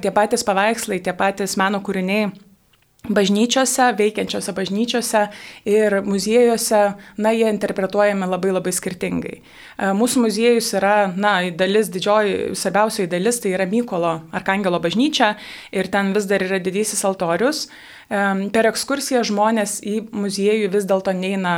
tie 0.00 0.12
patys 0.14 0.46
paveikslai, 0.46 1.02
tie 1.04 1.12
patys 1.16 1.58
meno 1.60 1.82
kūriniai 1.84 2.32
bažnyčiose, 3.04 3.90
veikiančiose 3.98 4.52
bažnyčiose 4.56 5.22
ir 5.68 5.98
muziejuose, 6.06 6.80
na, 7.20 7.32
jie 7.36 7.50
interpretuojami 7.52 8.28
labai 8.28 8.54
labai 8.54 8.72
skirtingai. 8.72 9.34
E, 9.40 9.90
mūsų 9.98 10.24
muziejus 10.24 10.72
yra, 10.78 10.96
na, 11.12 11.36
dalis, 11.52 11.90
didžioji, 11.92 12.54
svarbiausioji 12.56 13.10
dalis, 13.12 13.42
tai 13.44 13.52
yra 13.58 13.68
Mykolo 13.68 14.14
Arkangelo 14.32 14.80
bažnyčia 14.80 15.34
ir 15.72 15.92
ten 15.92 16.14
vis 16.16 16.30
dar 16.30 16.44
yra 16.46 16.62
didysis 16.62 17.04
altorius. 17.04 17.68
Per 18.08 18.68
ekskursiją 18.68 19.22
žmonės 19.24 19.78
į 19.86 19.96
muziejų 20.12 20.70
vis 20.74 20.86
dėlto 20.88 21.14
neina 21.16 21.54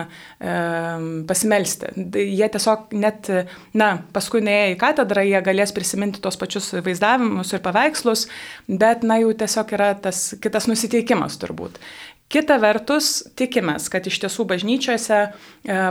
pasimelsti. 1.28 1.92
Jie 2.16 2.48
tiesiog 2.54 2.94
net, 2.96 3.30
na, 3.76 3.90
paskui 4.14 4.42
neėję 4.46 4.74
į 4.74 4.80
katedrą, 4.80 5.24
jie 5.26 5.42
galės 5.46 5.74
prisiminti 5.76 6.22
tos 6.22 6.38
pačius 6.40 6.72
vaizdavimus 6.86 7.52
ir 7.52 7.64
paveikslus, 7.64 8.26
bet, 8.68 9.06
na, 9.06 9.20
jau 9.22 9.32
tiesiog 9.36 9.74
yra 9.76 9.92
tas 10.06 10.28
kitas 10.42 10.70
nusiteikimas 10.70 11.40
turbūt. 11.42 11.80
Kita 12.26 12.56
vertus, 12.58 13.20
tikimės, 13.38 13.84
kad 13.86 14.06
iš 14.10 14.16
tiesų 14.24 14.48
bažnyčiose 14.50 15.18
e, 15.22 15.26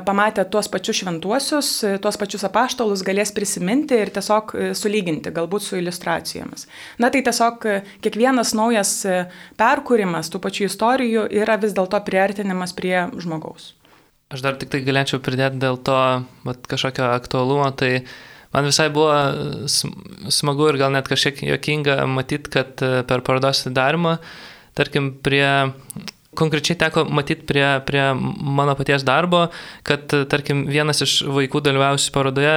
pamatę 0.03 0.43
tuos 0.51 0.67
pačius 0.67 0.97
šventuosius, 0.99 1.67
e, 1.87 1.91
tuos 2.03 2.17
pačius 2.19 2.43
apaštalus 2.43 3.05
galės 3.07 3.29
prisiminti 3.31 3.95
ir 3.95 4.09
tiesiog 4.11 4.51
e, 4.51 4.65
sulyginti, 4.75 5.31
galbūt 5.31 5.63
su 5.63 5.77
iliustracijomis. 5.79 6.65
Na 6.99 7.07
tai 7.13 7.21
tiesiog 7.23 7.63
kiekvienas 8.03 8.51
naujas 8.59 8.91
perkūrimas 9.55 10.27
tų 10.33 10.41
pačių 10.43 10.67
istorijų 10.67 11.23
yra 11.39 11.55
vis 11.61 11.75
dėlto 11.77 12.01
priartinimas 12.03 12.75
prie 12.75 13.05
žmogaus. 13.15 13.71
Aš 14.35 14.43
dar 14.43 14.59
tik 14.59 14.73
tai 14.73 14.81
galėčiau 14.83 15.21
pridėti 15.23 15.61
dėl 15.61 15.79
to 15.87 16.01
vat, 16.43 16.67
kažkokio 16.67 17.13
aktualumo, 17.13 17.69
tai 17.79 18.01
man 18.51 18.67
visai 18.67 18.89
buvo 18.91 19.71
smagu 19.71 20.67
ir 20.67 20.81
gal 20.83 20.91
net 20.91 21.07
kažkiek 21.07 21.39
jokinga 21.47 22.01
matyti, 22.11 22.51
kad 22.57 22.83
per 23.07 23.23
parodos 23.23 23.63
atidarimą, 23.63 24.17
tarkim, 24.75 25.13
prie 25.23 25.47
konkrečiai 26.37 26.77
teko 26.79 27.05
matyti 27.07 27.45
prie, 27.47 27.65
prie 27.87 28.05
mano 28.15 28.75
paties 28.77 29.05
darbo, 29.07 29.47
kad, 29.87 30.11
tarkim, 30.31 30.65
vienas 30.69 31.03
iš 31.05 31.21
vaikų 31.27 31.61
dalyvausių 31.65 32.11
parodoje 32.15 32.55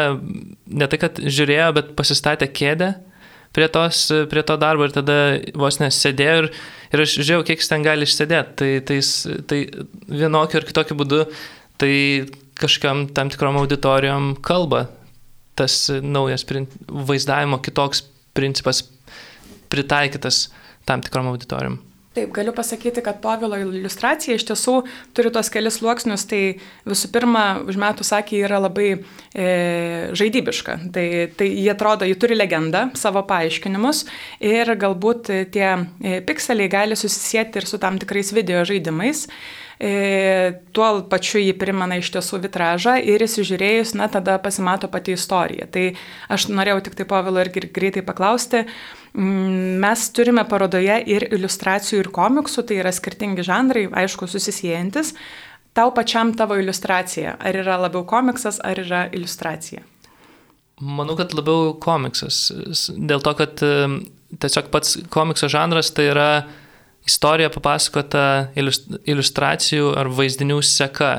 ne 0.66 0.88
tai, 0.90 1.00
kad 1.00 1.20
žiūrėjo, 1.22 1.68
bet 1.78 1.94
pasistatė 1.98 2.50
kėdę 2.52 2.92
prie, 3.56 3.68
tos, 3.72 4.04
prie 4.30 4.44
to 4.46 4.58
darbo 4.60 4.86
ir 4.86 4.94
tada 4.94 5.18
vos 5.58 5.80
nesėdėjo 5.80 6.36
ir, 6.42 6.50
ir 6.92 7.04
aš 7.04 7.16
žiūrėjau, 7.20 7.46
kiek 7.48 7.64
jis 7.64 7.72
ten 7.72 7.86
gali 7.86 8.08
išsėdėti. 8.08 8.54
Tai, 8.58 8.70
tai, 8.90 9.00
tai 9.50 9.62
vienokiu 10.10 10.60
ir 10.60 10.68
kitokiu 10.68 10.98
būdu 10.98 11.24
tai 11.80 11.94
kažkam 12.58 13.06
tam 13.14 13.30
tikrom 13.30 13.60
auditorijom 13.60 14.32
kalba 14.42 14.88
tas 15.58 15.88
naujas 16.02 16.44
vaizdavimo 16.86 17.58
kitoks 17.62 18.04
principas 18.34 18.84
pritaikytas 19.68 20.48
tam 20.86 21.02
tikrom 21.02 21.32
auditorijom. 21.32 21.78
Taip, 22.18 22.32
galiu 22.34 22.50
pasakyti, 22.50 23.02
kad 23.06 23.20
Povilo 23.22 23.54
iliustracija 23.60 24.34
iš 24.34 24.42
tiesų 24.48 24.72
turi 25.14 25.30
tos 25.30 25.52
kelius 25.54 25.76
sluoksnius. 25.78 26.24
Tai 26.26 26.40
visų 26.88 27.10
pirma, 27.14 27.42
už 27.62 27.78
metų 27.78 28.06
sakė, 28.06 28.40
yra 28.48 28.58
labai 28.64 28.88
e, 28.96 29.44
žaidybiška. 30.18 30.74
Tai, 30.94 31.04
tai 31.38 31.46
jie 31.52 31.70
atrodo, 31.70 32.08
jie 32.08 32.16
turi 32.18 32.34
legendą, 32.34 32.88
savo 32.98 33.22
paaiškinimus 33.28 34.02
ir 34.42 34.74
galbūt 34.82 35.30
tie 35.54 35.68
e, 35.70 36.18
pikseliai 36.26 36.72
gali 36.72 36.98
susisieti 36.98 37.62
ir 37.62 37.70
su 37.70 37.78
tam 37.78 38.02
tikrais 38.02 38.34
video 38.34 38.66
žaidimais. 38.66 39.28
E, 39.78 39.90
tuo 40.74 40.88
pačiu 41.06 41.38
jį 41.38 41.52
primena 41.58 42.00
iš 42.00 42.10
tiesų 42.16 42.40
vitražą 42.48 42.96
ir 42.98 43.22
įsižiūrėjus, 43.22 43.94
na, 43.98 44.08
tada 44.10 44.34
pasimato 44.42 44.90
pati 44.90 45.14
istorija. 45.14 45.68
Tai 45.70 45.92
aš 46.34 46.48
norėjau 46.50 46.80
tik 46.88 46.98
tai 46.98 47.06
Povilo 47.06 47.44
irgi 47.44 47.68
greitai 47.70 48.02
paklausti, 48.02 48.64
Mm, 49.18 49.80
mes 49.80 50.04
turime 50.12 50.44
parodoje 50.48 50.98
ir 51.10 51.24
iliustracijų, 51.32 52.02
ir 52.04 52.10
komiksų, 52.14 52.64
tai 52.68 52.80
yra 52.82 52.92
skirtingi 52.94 53.44
žanrai, 53.46 53.86
aišku, 54.04 54.28
susisiejantis. 54.30 55.14
Tau 55.76 55.92
pačiam 55.94 56.34
tavo 56.36 56.58
iliustracija, 56.58 57.36
ar 57.38 57.58
yra 57.62 57.78
labiau 57.80 58.04
komiksas, 58.08 58.60
ar 58.64 58.80
yra 58.82 59.06
iliustracija? 59.14 59.82
Manau, 60.78 61.16
kad 61.18 61.34
labiau 61.34 61.72
komiksas. 61.82 62.48
Dėl 62.94 63.22
to, 63.24 63.34
kad 63.38 63.62
tiesiog 64.38 64.70
pats 64.74 64.98
komikso 65.10 65.48
žanras 65.50 65.90
tai 65.94 66.10
yra 66.12 66.30
istorija 67.08 67.50
papasakota 67.52 68.24
iliustracijų 68.58 69.92
ar 69.98 70.10
vaizdinių 70.12 70.60
seka. 70.64 71.18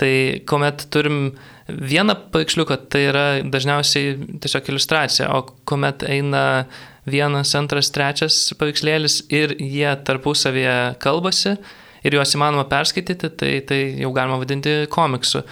Tai 0.00 0.12
kuomet 0.48 0.86
turim 0.88 1.34
vieną 1.68 2.14
paveiksliuką, 2.32 2.78
tai 2.90 3.02
yra 3.10 3.24
dažniausiai 3.44 4.14
tiesiog 4.40 4.70
iliustracija, 4.72 5.28
o 5.36 5.42
kuomet 5.68 6.06
eina 6.08 6.64
vienas, 7.10 7.52
antras, 7.58 7.90
trečias 7.92 8.38
paveikslėlis 8.58 9.20
ir 9.32 9.54
jie 9.60 9.90
tarpusavėje 10.06 10.96
kalbasi 11.02 11.56
ir 12.04 12.16
juos 12.16 12.34
įmanoma 12.36 12.64
perskaityti, 12.70 13.30
tai, 13.36 13.52
tai 13.68 13.80
jau 14.00 14.12
galima 14.16 14.40
vadinti 14.40 14.86
komiksu. 14.92 15.44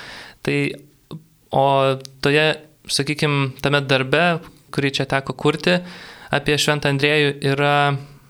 Tai, 0.45 0.59
o 1.53 1.67
toje, 2.25 2.47
sakykime, 2.89 3.51
tame 3.65 3.83
darbe, 3.85 4.25
kurį 4.73 4.95
čia 5.01 5.09
teko 5.09 5.37
kurti, 5.37 5.77
apie 6.35 6.57
Šventą 6.61 6.93
Andrėjų 6.93 7.35
yra 7.53 7.75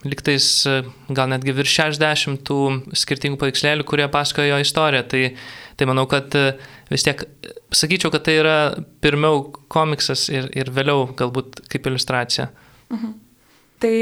liktais 0.06 0.46
gal 1.10 1.30
netgi 1.32 1.54
virš 1.56 1.74
60 1.80 2.42
tų 2.46 2.58
skirtingų 2.96 3.40
paveikslėlių, 3.40 3.86
kurie 3.88 4.06
pasakoja 4.12 4.52
jo 4.52 4.60
istoriją. 4.62 5.06
Tai, 5.10 5.22
tai 5.78 5.88
manau, 5.90 6.06
kad 6.10 6.34
vis 6.90 7.06
tiek, 7.06 7.24
sakyčiau, 7.74 8.12
kad 8.14 8.26
tai 8.26 8.38
yra 8.40 8.58
pirmiau 9.02 9.48
komiksas 9.72 10.28
ir, 10.32 10.50
ir 10.54 10.70
vėliau 10.74 11.08
galbūt 11.18 11.64
kaip 11.72 11.90
iliustracija. 11.90 12.50
Mhm. 12.94 13.16
Tai 13.78 13.92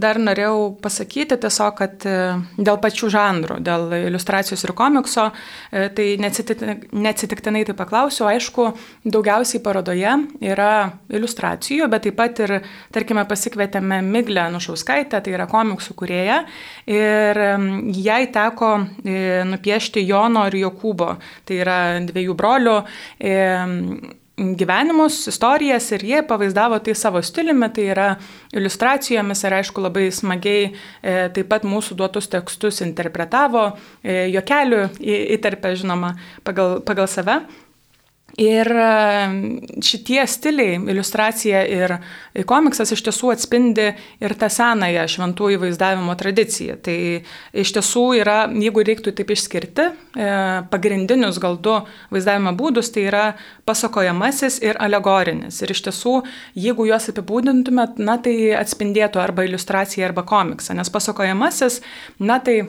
dar 0.00 0.16
norėjau 0.16 0.78
pasakyti 0.80 1.36
tiesiog, 1.36 1.74
kad 1.76 2.04
e, 2.08 2.14
dėl 2.56 2.78
pačių 2.80 3.10
žanrų, 3.12 3.58
dėl 3.64 3.92
iliustracijos 3.98 4.64
ir 4.64 4.72
komikso, 4.76 5.26
e, 5.68 5.90
tai 5.92 6.06
neatsitiktinai 6.22 7.64
tai 7.68 7.74
paklausiu, 7.76 8.24
aišku, 8.30 8.70
daugiausiai 9.04 9.60
parodoje 9.64 10.14
yra 10.40 10.70
iliustracijų, 11.12 11.90
bet 11.92 12.06
taip 12.08 12.16
pat 12.22 12.42
ir, 12.46 12.56
tarkime, 12.96 13.26
pasikvietėme 13.28 14.00
Miglę 14.08 14.48
Nušauskaitę, 14.56 15.20
tai 15.20 15.36
yra 15.36 15.50
komiksų 15.52 15.98
kurieja, 16.00 16.40
ir 16.88 17.44
jai 18.08 18.22
teko 18.32 18.74
e, 19.04 19.20
nupiešti 19.52 20.08
Jono 20.08 20.48
ir 20.48 20.62
Jokūbo, 20.64 21.12
tai 21.44 21.60
yra 21.60 21.80
dviejų 22.08 22.40
brolių 22.40 22.78
gyvenimus, 24.36 25.20
istorijas 25.30 25.86
ir 25.94 26.02
jie 26.04 26.22
pavaizdavo 26.26 26.80
tai 26.82 26.94
savo 26.98 27.22
stiliumi, 27.22 27.68
tai 27.74 27.84
yra 27.92 28.06
iliustracijomis 28.54 29.44
ir 29.46 29.54
aišku 29.60 29.84
labai 29.84 30.08
smagiai 30.14 30.64
e, 30.66 30.72
taip 31.34 31.50
pat 31.52 31.66
mūsų 31.68 31.94
duotus 32.00 32.26
tekstus 32.32 32.82
interpretavo, 32.82 33.68
e, 34.02 34.24
jokelių 34.34 34.82
įterpė 35.38 35.76
žinoma 35.78 36.16
pagal, 36.46 36.80
pagal 36.86 37.10
save. 37.10 37.38
Ir 38.40 38.66
šitie 39.84 40.24
stiliai, 40.26 40.80
iliustracija 40.90 41.60
ir 41.70 41.92
komiksas 42.50 42.90
iš 42.90 43.04
tiesų 43.06 43.30
atspindi 43.30 43.92
ir 43.94 44.34
tą 44.38 44.48
senąją 44.50 45.04
šventųjų 45.12 45.60
vaizdavimo 45.62 46.16
tradiciją. 46.18 46.74
Tai 46.82 46.96
iš 47.62 47.72
tiesų 47.76 48.02
yra, 48.18 48.38
jeigu 48.50 48.82
reiktų 48.88 49.12
taip 49.14 49.30
išskirti, 49.30 49.86
e, 50.18 50.30
pagrindinius 50.72 51.38
gal 51.38 51.60
du 51.62 51.76
vaizdavimo 52.10 52.56
būdus, 52.58 52.90
tai 52.94 53.04
yra 53.06 53.22
pasakojamasis 53.70 54.58
ir 54.66 54.80
alegorinis. 54.82 55.60
Ir 55.62 55.70
iš 55.70 55.84
tiesų, 55.86 56.16
jeigu 56.58 56.88
juos 56.90 57.06
apibūdintumėt, 57.14 58.02
na 58.02 58.18
tai 58.18 58.34
atspindėtų 58.58 59.22
arba 59.22 59.46
iliustraciją, 59.46 60.08
arba 60.08 60.26
komiksą. 60.26 60.74
Nes 60.74 60.90
pasakojamasis, 60.90 61.78
na 62.18 62.40
tai 62.42 62.64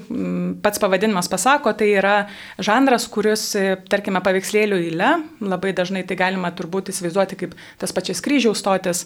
pats 0.61 0.83
pavadinimas 0.83 1.31
pasako, 1.31 1.73
tai 1.73 1.89
yra 1.97 2.15
žanras, 2.61 3.09
kuris, 3.09 3.49
tarkime, 3.89 4.21
paveikslėlių 4.21 4.81
įle, 4.91 5.11
labai 5.55 5.73
dažnai 5.75 6.03
tai 6.07 6.19
galima 6.19 6.51
turbūt 6.53 6.91
įsivaizduoti 6.93 7.39
kaip 7.39 7.55
tas 7.81 7.95
pačias 7.95 8.21
kryžiaus 8.23 8.61
stotis, 8.61 9.05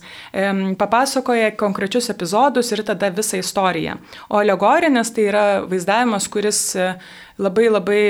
papasakoja 0.80 1.54
konkrečius 1.58 2.10
epizodus 2.10 2.72
ir 2.74 2.84
tada 2.88 3.10
visą 3.14 3.40
istoriją. 3.40 3.98
O 4.30 4.40
alegorinis 4.42 5.14
tai 5.14 5.30
yra 5.30 5.46
vaizdavimas, 5.70 6.28
kuris 6.32 6.62
e, 6.76 6.92
labai 7.40 7.68
labai 7.70 8.02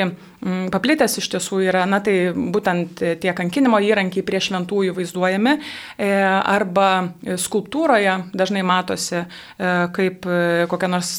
paplitęs 0.71 1.17
iš 1.19 1.27
tiesų 1.33 1.61
yra, 1.67 1.83
na 1.89 1.99
tai 2.03 2.31
būtent 2.33 3.03
tie 3.21 3.33
kankinimo 3.35 3.79
įrankiai 3.83 4.25
prie 4.25 4.41
šventųjų 4.43 4.95
vaizduojami 4.97 5.55
e, 5.55 6.09
arba 6.23 6.89
skulptūroje 7.43 8.15
dažnai 8.33 8.63
matosi 8.65 9.19
e, 9.19 9.25
kaip 9.95 10.27
kokia 10.71 10.91
nors, 10.91 11.13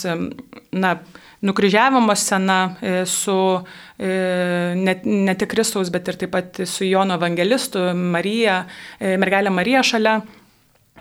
na, 0.73 0.97
nukryžiavimo 1.41 2.15
scena 2.15 2.77
e, 2.81 3.07
su 3.07 3.61
e, 3.99 4.75
ne, 4.77 5.01
ne 5.05 5.35
tik 5.35 5.51
Kristaus, 5.55 5.91
bet 5.93 6.09
ir 6.09 6.19
taip 6.21 6.35
pat 6.35 6.61
su 6.69 6.85
Jono 6.85 7.17
evangelistu, 7.21 7.91
Marija, 7.95 8.65
e, 8.99 9.17
mergelė 9.21 9.53
Marija 9.55 9.83
šalia. 9.87 10.21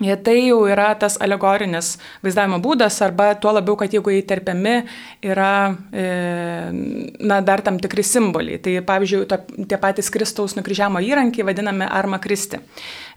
Tai 0.00 0.36
jau 0.40 0.62
yra 0.64 0.94
tas 0.96 1.18
alegorinis 1.20 1.94
vaizdavimo 2.24 2.56
būdas, 2.64 2.96
arba 3.04 3.34
tuo 3.36 3.52
labiau, 3.52 3.76
kad 3.76 3.92
jeigu 3.92 4.14
įterpiami 4.16 4.74
yra, 5.28 5.74
e, 5.92 6.04
na, 7.20 7.40
dar 7.44 7.60
tam 7.60 7.76
tikri 7.82 8.04
simboliai. 8.06 8.60
Tai 8.64 8.78
pavyzdžiui, 8.88 9.26
to, 9.28 9.38
tie 9.68 9.78
patys 9.80 10.08
Kristaus 10.12 10.56
nukryžiavimo 10.56 11.02
įrankiai 11.04 11.44
vadinami 11.50 11.84
arma 11.84 12.20
kristi. 12.22 12.62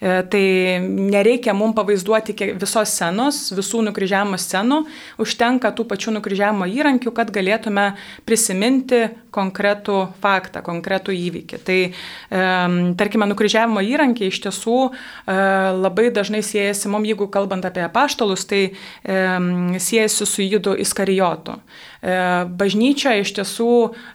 E, 0.04 0.20
tai 0.28 0.44
nereikia 0.84 1.56
mums 1.56 1.78
pavaizduoti 1.78 2.36
visos 2.60 2.92
scenos, 2.92 3.46
visų 3.56 3.86
nukryžiavimo 3.88 4.40
scenų, 4.42 4.84
užtenka 5.24 5.72
tų 5.72 5.88
pačių 5.88 6.18
nukryžiavimo 6.18 6.68
įrankių, 6.68 7.16
kad 7.16 7.32
galėtume 7.32 7.94
prisiminti 8.28 9.06
konkretų 9.34 9.98
faktą, 10.22 10.62
konkretų 10.66 11.16
įvykį. 11.18 11.60
Tai 11.66 11.78
tarkime, 13.00 13.26
nukryžiavimo 13.30 13.82
įrankiai 13.82 14.30
iš 14.30 14.40
tiesų 14.46 14.78
e, 14.84 14.92
labai 15.74 16.10
dažnai 16.14 16.44
siejasi, 16.46 16.73
mums 16.92 17.08
jeigu 17.10 17.28
kalbant 17.32 17.66
apie 17.68 17.86
paštalus, 17.94 18.46
tai 18.50 18.64
siejasi 19.04 20.28
su 20.30 20.46
judu 20.46 20.76
iskarijotu. 20.80 21.58
E, 22.04 22.14
bažnyčia 22.60 23.18
iš 23.22 23.34
tiesų 23.38 23.74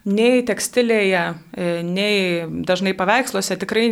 nei 0.09 0.43
tekstilėje, 0.47 1.25
nei 1.89 2.47
dažnai 2.69 2.95
paveiksluose 2.99 3.57
tikrai 3.61 3.91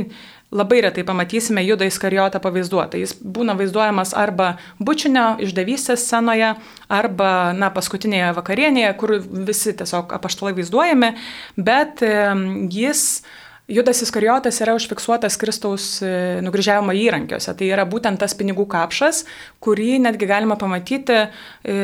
labai 0.51 0.81
retai 0.81 1.05
pamatysime 1.05 1.65
Judą 1.65 1.89
Iskarijotą 1.91 2.41
pavaizduotą. 2.43 2.99
Jis 3.01 3.17
būna 3.19 3.57
vaizduojamas 3.59 4.15
arba 4.17 4.57
bučinio 4.79 5.35
išdavystės 5.43 6.05
scenoje, 6.07 6.53
arba, 6.89 7.31
na, 7.57 7.71
paskutinėje 7.75 8.31
vakarienėje, 8.37 8.93
kur 9.01 9.17
visi 9.49 9.75
tiesiog 9.77 10.15
apaštalai 10.17 10.55
vaizduojami, 10.61 11.13
bet 11.57 12.05
jis 12.71 13.03
Judas 13.69 13.99
Iskarijotas 14.03 14.61
yra 14.63 14.77
užfiksuotas 14.79 15.35
Kristaus 15.43 15.85
e, 15.99 16.09
nukryžiavimo 16.47 16.95
įrankiuose. 16.95 17.51
Tai 17.59 17.67
yra 17.67 17.83
būtent 17.91 18.21
tas 18.23 18.31
pinigų 18.39 18.63
kapšas, 18.71 19.25
kurį 19.59 19.97
netgi 20.05 20.29
galima 20.31 20.55
pamatyti 20.61 21.17
e, 21.19 21.75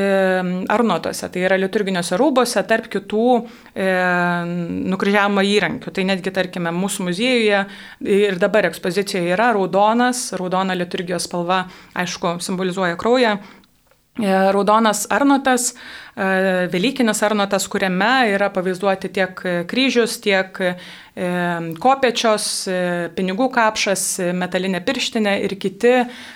arnotuose, 0.70 1.26
tai 1.34 1.42
yra 1.42 1.58
liturginiuose 1.58 2.18
rūbose, 2.20 2.62
tarp 2.70 2.86
kitų 2.92 3.24
e, 3.74 3.88
nukryžiavimo 4.94 5.42
įrankių. 5.42 5.90
Tai 5.96 6.04
netgi, 6.12 6.34
tarkime, 6.38 6.70
mūsų 6.76 7.08
muziejuje 7.08 7.64
ir 8.14 8.38
dabar 8.38 8.70
ekspozicijoje 8.70 9.34
yra 9.34 9.50
raudonas, 9.58 10.28
raudona 10.38 10.78
liturgijos 10.78 11.26
spalva, 11.26 11.64
aišku, 11.98 12.36
simbolizuoja 12.46 12.94
kraują 13.00 13.40
raudonas 14.18 15.06
arnotas, 15.10 15.74
e, 16.16 16.68
Velykinis 16.72 17.22
arnotas, 17.22 17.66
kuriame 17.68 18.28
yra 18.34 18.50
pavaizduoti 18.52 19.08
tiek 19.08 19.40
kryžius, 19.68 20.18
tiek 20.20 20.58
e, 20.60 20.74
kopečios, 21.80 22.46
pinigų 23.16 23.48
kapšas, 23.52 24.04
metalinė 24.36 24.82
pirštinė 24.84 25.38
ir 25.46 25.56
kiti, 25.60 25.94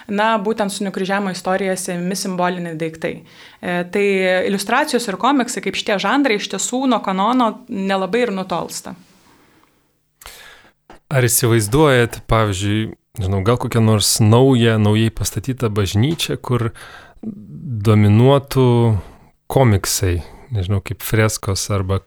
na, 0.09 0.35
būtent 0.41 0.73
su 0.73 0.85
nukryžiavimo 0.85 1.33
istorija 1.37 1.77
siejami 1.77 2.17
simboliniai 2.17 2.77
daiktai. 2.81 3.15
Tai 3.61 4.07
iliustracijos 4.49 5.09
ir 5.09 5.17
komiksai, 5.21 5.65
kaip 5.65 5.77
šitie 5.77 5.97
žanrai, 6.01 6.37
iš 6.37 6.51
tiesų 6.53 6.85
nuo 6.93 7.01
kanono 7.05 7.65
nelabai 7.69 8.27
ir 8.27 8.37
nutolsta. 8.37 8.97
Ar 11.07 11.23
įsivaizduojat, 11.23 12.25
pavyzdžiui, 12.27 12.89
žinau, 13.23 13.41
gal 13.47 13.61
kokią 13.63 13.81
nors 13.85 14.17
naują, 14.21 14.77
naujai 14.83 15.13
pastatytą 15.15 15.71
bažnyčią, 15.73 16.37
kur 16.43 16.73
dominuotų 17.27 18.67
komiksai, 19.51 20.21
nežinau, 20.55 20.81
kaip 20.85 21.03
freskos 21.05 21.67
arba 21.75 22.01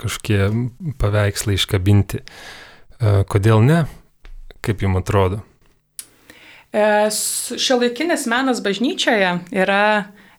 kažkokie 0.00 0.48
paveikslai 1.00 1.56
iškabinti. 1.58 2.20
E, 2.20 3.14
kodėl 3.30 3.64
ne? 3.64 3.84
Kaip 4.64 4.84
jums 4.84 5.00
atrodo? 5.00 5.40
E, 6.74 6.84
šiuolaikinis 7.10 8.26
menas 8.30 8.60
bažnyčioje 8.64 9.30
yra, 9.56 9.84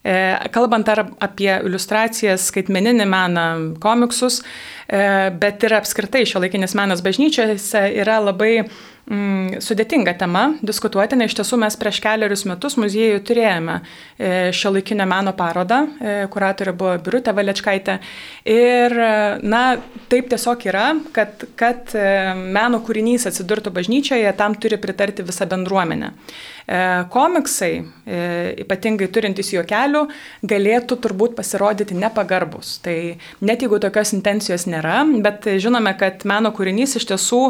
e, 0.05 0.15
kalbant 0.53 0.89
ar 0.93 1.05
apie 1.25 1.51
iliustracijas, 1.55 2.49
skaitmeninį 2.51 3.07
meną, 3.09 3.47
komiksus, 3.81 4.43
bet 4.85 5.63
ir 5.65 5.73
apskritai 5.79 6.27
šiuolaikinis 6.29 6.75
menas 6.77 7.01
bažnyčiose 7.01 7.87
yra 8.03 8.19
labai 8.21 8.67
mm, 9.09 9.61
sudėtinga 9.63 10.15
tema 10.19 10.45
diskutuoti, 10.65 11.17
nes 11.19 11.31
iš 11.31 11.37
tiesų 11.39 11.59
mes 11.61 11.77
prieš 11.79 11.99
keliarius 12.03 12.45
metus 12.49 12.77
muziejų 12.81 13.21
turėjome 13.27 13.79
e, 13.81 14.31
šio 14.55 14.73
laikinio 14.75 15.07
meno 15.09 15.35
parodą, 15.37 15.81
e, 15.85 16.15
kuratorė 16.31 16.73
buvo 16.77 16.95
Birutė 17.05 17.35
Valečkaitė. 17.35 17.99
Ir, 18.49 18.97
na, 19.45 19.63
taip 20.11 20.29
tiesiog 20.31 20.65
yra, 20.69 20.87
kad, 21.15 21.47
kad 21.59 21.95
e, 21.97 22.09
meno 22.35 22.81
kūrinys 22.85 23.27
atsidurtų 23.29 23.73
bažnyčioje, 23.75 24.35
tam 24.37 24.57
turi 24.59 24.79
pritarti 24.81 25.25
visa 25.25 25.47
bendruomenė. 25.49 26.11
E, 26.65 26.77
komiksai, 27.13 27.73
e, 28.09 28.19
ypatingai 28.63 29.05
turintys 29.13 29.51
juokelių, 29.53 30.05
galėtų 30.49 30.97
turbūt 31.03 31.35
pasirodyti 31.37 31.97
nepagarbus. 31.99 32.79
Tai 32.85 32.95
net 33.45 33.61
jeigu 33.61 33.77
tokios 33.83 34.15
intencijos 34.17 34.65
nėra, 34.69 35.03
bet 35.21 35.45
žinome, 35.61 35.93
kad 35.99 36.25
meno 36.25 36.49
kūrinys 36.55 36.97
iš 36.97 37.05
tiesų 37.11 37.41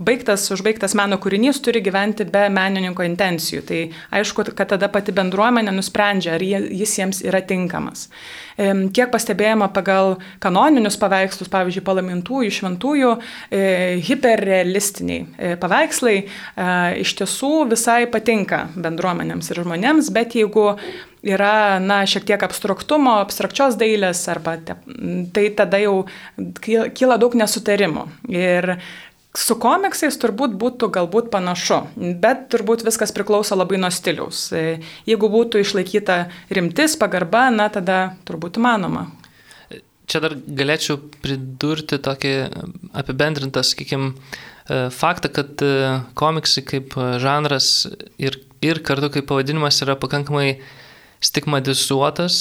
baigtas, 0.00 0.46
užbaigtas 0.54 0.96
meno 0.96 1.01
kūrinys 1.22 1.60
turi 1.64 1.82
gyventi 1.84 2.26
be 2.28 2.46
menininko 2.52 3.04
intencijų. 3.06 3.62
Tai 3.68 3.80
aišku, 4.18 4.46
kad 4.54 4.72
tada 4.74 4.88
pati 4.92 5.14
bendruomenė 5.16 5.74
nusprendžia, 5.74 6.36
ar 6.36 6.44
jis 6.44 6.96
jiems 6.98 7.22
yra 7.26 7.42
tinkamas. 7.46 8.08
Kiek 8.56 9.08
pastebėjama 9.12 9.70
pagal 9.72 10.18
kanoninius 10.42 10.98
paveikslus, 11.00 11.50
pavyzdžiui, 11.52 11.84
palamintųjų, 11.86 12.52
šventųjų, 12.52 13.12
e, 13.48 13.62
hiperrealistiniai 14.04 15.22
e, 15.22 15.54
paveikslai 15.60 16.18
e, 16.20 16.26
iš 17.00 17.14
tiesų 17.22 17.52
visai 17.72 18.02
patinka 18.12 18.66
bendruomenėms 18.76 19.48
ir 19.50 19.62
žmonėms, 19.64 20.12
bet 20.12 20.36
jeigu 20.36 20.74
yra, 21.22 21.78
na, 21.82 22.02
šiek 22.08 22.26
tiek 22.28 22.42
abstraktumo, 22.44 23.16
abstrakčios 23.22 23.78
dailės, 23.80 24.24
arba 24.32 24.58
te, 24.60 24.76
tai 25.34 25.46
tada 25.56 25.80
jau 25.82 26.02
kyla 26.60 27.18
daug 27.22 27.36
nesutarimų. 27.38 28.08
Ir 28.32 28.74
Su 29.32 29.56
komiksais 29.56 30.18
turbūt 30.20 30.58
būtų 30.60 30.90
galbūt 30.92 31.30
panašu, 31.32 31.78
bet 32.20 32.50
turbūt 32.52 32.84
viskas 32.84 33.14
priklauso 33.16 33.56
labai 33.56 33.78
nuo 33.80 33.88
stiliaus. 33.88 34.50
Jeigu 35.08 35.30
būtų 35.32 35.62
išlaikyta 35.64 36.18
rimtis, 36.52 36.98
pagarba, 37.00 37.46
na 37.54 37.70
tada 37.72 38.18
turbūt 38.28 38.60
įmanoma. 38.60 39.06
Čia 40.04 40.20
dar 40.20 40.36
galėčiau 40.36 40.98
pridurti 41.24 41.96
tokį 42.02 42.32
apibendrintą, 43.00 43.62
sakykime, 43.64 44.12
faktą, 44.92 45.30
kad 45.32 45.62
e, 45.64 45.72
komiksai 46.18 46.62
kaip 46.68 46.94
žanras 47.22 47.86
ir, 48.20 48.36
ir 48.62 48.82
kartu 48.84 49.08
kaip 49.14 49.26
pavadinimas 49.30 49.80
yra 49.84 49.96
pakankamai 49.98 50.60
stigmatizuotas 51.22 52.36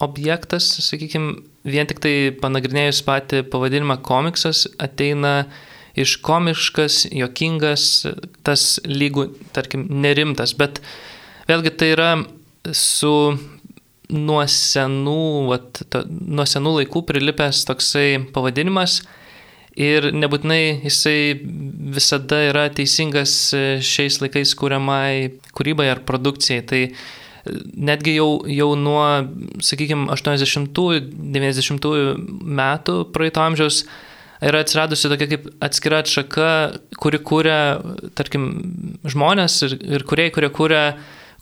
objektas, 0.00 0.68
sakykime, 0.84 1.40
vien 1.68 1.88
tik 1.88 2.00
tai 2.02 2.14
panagrinėjus 2.40 3.02
patį 3.06 3.42
pavadinimą 3.52 3.98
komiksas 4.06 4.64
ateina 4.80 5.50
iš 5.98 6.16
komiškas, 6.24 7.04
jokingas, 7.14 7.86
tas 8.46 8.78
lygų, 8.86 9.28
tarkim, 9.56 9.86
nerimtas, 10.02 10.54
bet 10.58 10.82
vėlgi 11.50 11.74
tai 11.76 11.94
yra 11.94 12.10
su 12.76 13.14
nuo 14.10 14.42
senų, 14.50 15.22
vat, 15.50 15.82
to, 15.90 16.02
nuo 16.08 16.46
senų 16.48 16.70
laikų 16.80 17.04
prilipęs 17.08 17.64
toksai 17.68 18.08
pavadinimas 18.34 19.00
ir 19.78 20.10
nebūtinai 20.14 20.82
jisai 20.82 21.40
visada 21.94 22.38
yra 22.48 22.68
teisingas 22.74 23.54
šiais 23.86 24.20
laikais 24.22 24.54
kūriamai 24.58 25.30
kūrybai 25.56 25.88
ar 25.92 26.00
produkcijai. 26.06 26.62
Tai 26.66 26.82
netgi 27.90 28.12
jau, 28.18 28.30
jau 28.50 28.70
nuo, 28.76 29.04
sakykime, 29.64 30.08
80-90 30.12 32.16
metų 32.60 32.94
praeito 33.14 33.40
amžiaus 33.44 33.84
yra 34.48 34.62
atsiradusi 34.64 35.10
tokia 35.12 35.28
kaip 35.34 35.48
atskira 35.64 36.00
atšaka, 36.04 36.50
kuri 37.00 37.20
kūrė, 37.26 37.58
tarkim, 38.18 38.46
žmonės 39.08 39.60
ir, 39.66 39.76
ir 39.98 40.06
kuriai, 40.08 40.32
kurie 40.34 40.50
kūrė 40.54 40.84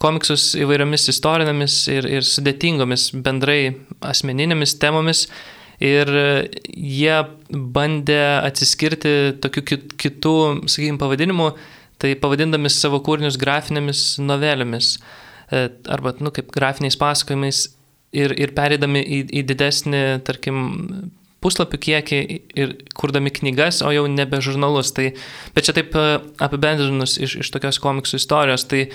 komiksus 0.03 0.53
įvairiomis 0.59 1.09
istorinėmis 1.13 1.79
ir, 1.93 2.09
ir 2.19 2.27
sudėtingomis 2.27 3.11
bendrai 3.25 3.61
asmeninėmis 4.07 4.77
temomis. 4.83 5.27
Ir 5.79 6.11
jie 6.67 7.17
bandė 7.49 8.23
atsiskirti 8.43 9.39
tokiu 9.39 9.63
kitų, 9.95 10.35
sakykime, 10.67 10.99
pavadinimų, 10.99 11.53
tai 12.03 12.17
pavadindami 12.19 12.71
savo 12.71 12.99
kūrinius 13.07 13.39
grafinėmis 13.39 14.03
novelėmis 14.19 14.97
e, 14.97 15.69
arba, 15.87 16.17
nu, 16.19 16.33
kaip 16.35 16.51
grafiniais 16.55 16.99
pasakojimais 16.99 17.61
ir, 18.11 18.35
ir 18.35 18.55
perėdami 18.59 19.05
į, 19.05 19.21
į 19.39 19.45
didesnį, 19.53 20.03
tarkim, 20.27 20.59
puslapių 21.45 21.79
kiekį 21.87 22.19
ir 22.59 22.75
kurdami 22.99 23.31
knygas, 23.35 23.81
o 23.87 23.93
jau 23.95 24.07
nebe 24.11 24.41
žurnalus. 24.43 24.91
Tai, 24.97 25.11
bet 25.55 25.69
čia 25.69 25.75
taip 25.77 25.95
e, 25.99 26.07
apibendrinus 26.43 27.17
iš, 27.23 27.39
iš 27.45 27.53
tokios 27.55 27.79
komiksų 27.83 28.19
istorijos, 28.19 28.67
tai 28.71 28.89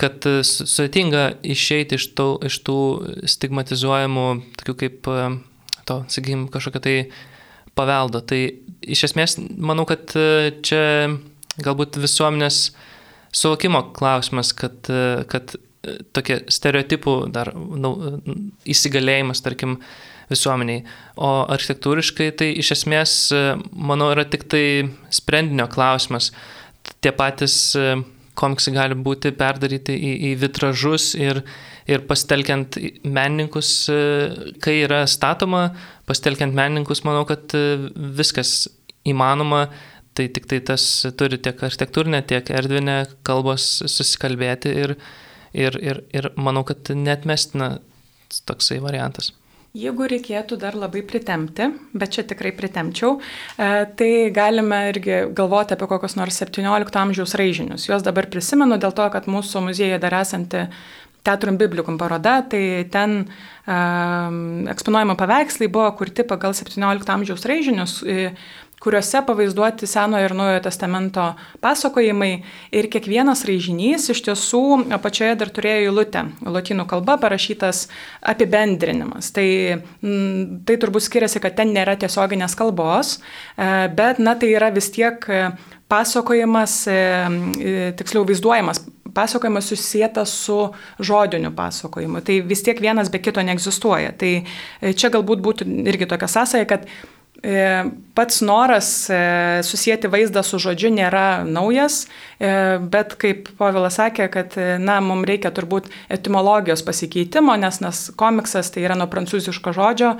kad 0.00 0.26
e, 0.28 0.40
sudėtinga 0.46 1.24
išeiti 1.42 1.98
iš 1.98 2.10
tų, 2.18 2.28
iš 2.46 2.60
tų 2.66 2.78
stigmatizuojamų, 3.34 4.28
tokių 4.60 4.76
kaip 4.84 5.10
e, 5.10 5.24
to, 5.88 6.02
sakykim, 6.06 6.46
kažkokio 6.52 6.84
tai 6.84 6.96
paveldo. 7.78 8.22
Tai 8.22 8.38
iš 8.86 9.08
esmės 9.10 9.38
manau, 9.40 9.86
kad 9.88 10.14
čia 10.66 10.84
galbūt 11.60 11.98
visuomenės 12.00 12.70
suvokimo 13.34 13.82
klausimas, 13.96 14.54
kad, 14.56 14.88
kad 15.30 15.52
tokie 16.14 16.40
stereotipų 16.50 17.14
dar 17.34 17.52
nu, 17.54 17.92
įsigalėjimas, 18.68 19.42
tarkim, 19.44 19.78
visuomeniai. 20.30 20.84
O 21.20 21.30
architektūriškai 21.50 22.30
tai 22.38 22.52
iš 22.60 22.74
esmės, 22.78 23.16
manau, 23.72 24.10
yra 24.14 24.24
tik 24.28 24.46
tai 24.50 24.64
sprendinio 25.14 25.68
klausimas. 25.70 26.30
Tie 27.04 27.12
patys 27.14 27.56
e, 27.78 28.00
komiksai 28.38 28.74
gali 28.74 28.96
būti 28.96 29.32
perdaryti 29.36 29.94
į, 29.94 30.12
į 30.30 30.32
vitražus 30.40 31.12
ir, 31.18 31.42
ir 31.90 32.04
pasitelkiant 32.08 32.78
menininkus, 33.04 33.72
e, 33.92 34.00
kai 34.62 34.80
yra 34.86 35.04
statoma, 35.10 35.68
pasitelkiant 36.08 36.56
menininkus, 36.56 37.04
manau, 37.06 37.26
kad 37.28 37.56
e, 37.56 37.64
viskas 38.20 38.68
įmanoma. 39.08 39.68
Tai 40.18 40.24
tik 40.34 40.48
tai 40.50 40.58
tas 40.66 40.84
turi 41.16 41.38
tiek 41.38 41.60
architektūrinė, 41.64 42.24
tiek 42.26 42.48
erdvinė 42.50 42.96
kalbos 43.24 43.68
susikalbėti 43.86 44.72
ir, 44.82 44.96
ir, 45.54 45.78
ir, 45.78 46.02
ir 46.10 46.32
manau, 46.34 46.64
kad 46.66 46.90
netmestina 46.90 47.76
toksai 48.50 48.80
variantas. 48.82 49.30
Jeigu 49.70 50.08
reikėtų 50.10 50.56
dar 50.58 50.74
labai 50.74 51.04
pritemti, 51.06 51.68
bet 51.94 52.10
čia 52.16 52.24
tikrai 52.26 52.50
pritemčiau, 52.58 53.20
e, 53.20 53.68
tai 53.94 54.08
galime 54.34 54.80
irgi 54.90 55.20
galvoti 55.30 55.76
apie 55.76 55.86
kokius 55.86 56.16
nors 56.18 56.40
17 56.42 56.98
amžiaus 56.98 57.36
raižinius. 57.38 57.84
Juos 57.86 58.02
dabar 58.02 58.26
prisimenu 58.26 58.80
dėl 58.82 58.90
to, 58.90 59.06
kad 59.14 59.30
mūsų 59.30 59.62
muziejuje 59.68 60.00
dar 60.02 60.16
esanti 60.24 60.64
Teatrum 61.22 61.58
Biblikum 61.60 61.98
paroda, 62.00 62.40
tai 62.48 62.88
ten 62.90 63.18
um, 63.20 64.66
eksponuojama 64.72 65.14
paveikslai 65.20 65.68
buvo 65.68 65.90
kurti 65.98 66.24
pagal 66.24 66.56
17 66.56 67.12
amžiaus 67.14 67.44
raižinius, 67.46 67.98
kuriuose 68.80 69.22
pavaizduoti 69.26 69.86
Senojo 69.86 70.24
ir 70.24 70.34
Naujojo 70.34 70.60
testamento 70.64 71.24
pasakojimai 71.60 72.30
ir 72.72 72.88
kiekvienas 72.92 73.44
raižinys 73.48 74.08
iš 74.14 74.22
tiesų 74.28 74.62
apačioje 74.96 75.36
dar 75.42 75.52
turėjo 75.52 75.90
eilutę, 75.90 76.24
lotynų 76.46 76.86
kalba 76.88 77.18
parašytas 77.20 77.86
apibendrinimas. 78.32 79.32
Tai, 79.36 79.48
m, 80.00 80.62
tai 80.64 80.78
turbūt 80.80 81.04
skiriasi, 81.06 81.42
kad 81.44 81.58
ten 81.60 81.74
nėra 81.76 81.98
tiesioginės 82.00 82.56
kalbos, 82.56 83.18
e, 83.20 83.68
bet 83.96 84.22
na, 84.22 84.36
tai 84.40 84.54
yra 84.56 84.72
vis 84.72 84.88
tiek 84.96 85.28
pasakojimas, 85.90 86.80
e, 86.88 86.96
e, 86.96 87.76
tiksliau 88.00 88.24
vaizduojamas 88.24 88.84
pasakojimas 89.10 89.66
susijęs 89.66 90.32
su 90.46 90.58
žodiniu 91.02 91.50
pasakojimu. 91.52 92.20
Tai 92.24 92.40
vis 92.46 92.62
tiek 92.62 92.78
vienas 92.80 93.10
be 93.10 93.18
kito 93.18 93.42
neegzistuoja. 93.42 94.12
Tai 94.14 94.36
čia 94.94 95.10
galbūt 95.10 95.42
būtų 95.42 95.66
irgi 95.90 96.06
tokia 96.06 96.28
sąsaja, 96.30 96.68
kad 96.70 96.86
E, 97.40 97.84
pats 98.14 98.40
noras 98.40 99.10
e, 99.10 99.18
susijęti 99.62 100.08
vaizdą 100.10 100.42
su 100.46 100.58
žodžiu 100.62 100.90
nėra 100.94 101.42
naujas, 101.46 102.04
e, 102.40 102.78
bet 102.92 103.14
kaip 103.20 103.48
Povilas 103.58 103.98
sakė, 104.00 104.26
kad 104.32 104.56
na, 104.82 104.98
mums 105.04 105.28
reikia 105.28 105.52
turbūt 105.54 105.88
etimologijos 106.12 106.82
pasikeitimo, 106.86 107.54
nes, 107.60 107.80
nes 107.84 108.02
komiksas 108.18 108.72
tai 108.74 108.84
yra 108.86 108.96
nuo 108.98 109.06
prancūziško 109.10 109.72
žodžio 109.76 110.10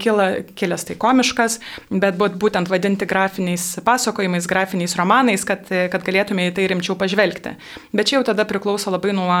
kila, 0.00 0.26
kilęs 0.58 0.86
tai 0.88 0.96
komiškas, 1.00 1.58
bet 1.90 2.18
būtent 2.18 2.70
vadinti 2.70 3.06
grafiniais 3.08 3.66
pasakojimais, 3.86 4.48
grafiniais 4.50 4.96
romanais, 4.98 5.44
kad, 5.46 5.68
kad 5.68 6.06
galėtume 6.06 6.48
į 6.48 6.54
tai 6.56 6.66
rimčiau 6.70 6.96
pažvelgti. 6.98 7.54
Bet 7.94 8.10
čia 8.10 8.18
jau 8.18 8.24
tada 8.30 8.46
priklauso 8.48 8.92
labai 8.94 9.14
nuo 9.16 9.38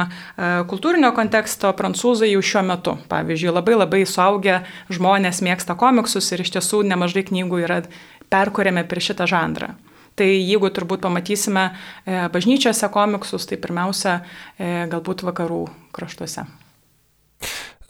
kultūrinio 0.70 1.10
konteksto, 1.16 1.72
prancūzai 1.76 2.30
jau 2.32 2.42
šiuo 2.44 2.64
metu, 2.70 2.96
pavyzdžiui, 3.10 3.52
labai 3.54 3.78
labai 3.78 4.02
suaugę 4.08 4.60
žmonės 4.92 5.42
mėgsta 5.44 5.76
komiksus 5.78 6.30
ir 6.32 6.44
iš 6.44 6.54
tiesų 6.58 6.84
nemažai 6.88 7.26
knygų 7.28 7.64
yra 7.64 7.83
perkuriami 8.32 8.84
per 8.88 9.02
šitą 9.04 9.28
žanrą. 9.30 9.74
Tai 10.14 10.26
jeigu 10.26 10.70
turbūt 10.70 11.02
pamatysime 11.02 11.64
e, 11.66 12.18
bažnyčiose 12.30 12.86
komiksus, 12.94 13.48
tai 13.50 13.58
pirmiausia, 13.62 14.20
e, 14.54 14.84
galbūt 14.90 15.24
vakarų 15.26 15.64
kraštuose. 15.94 16.44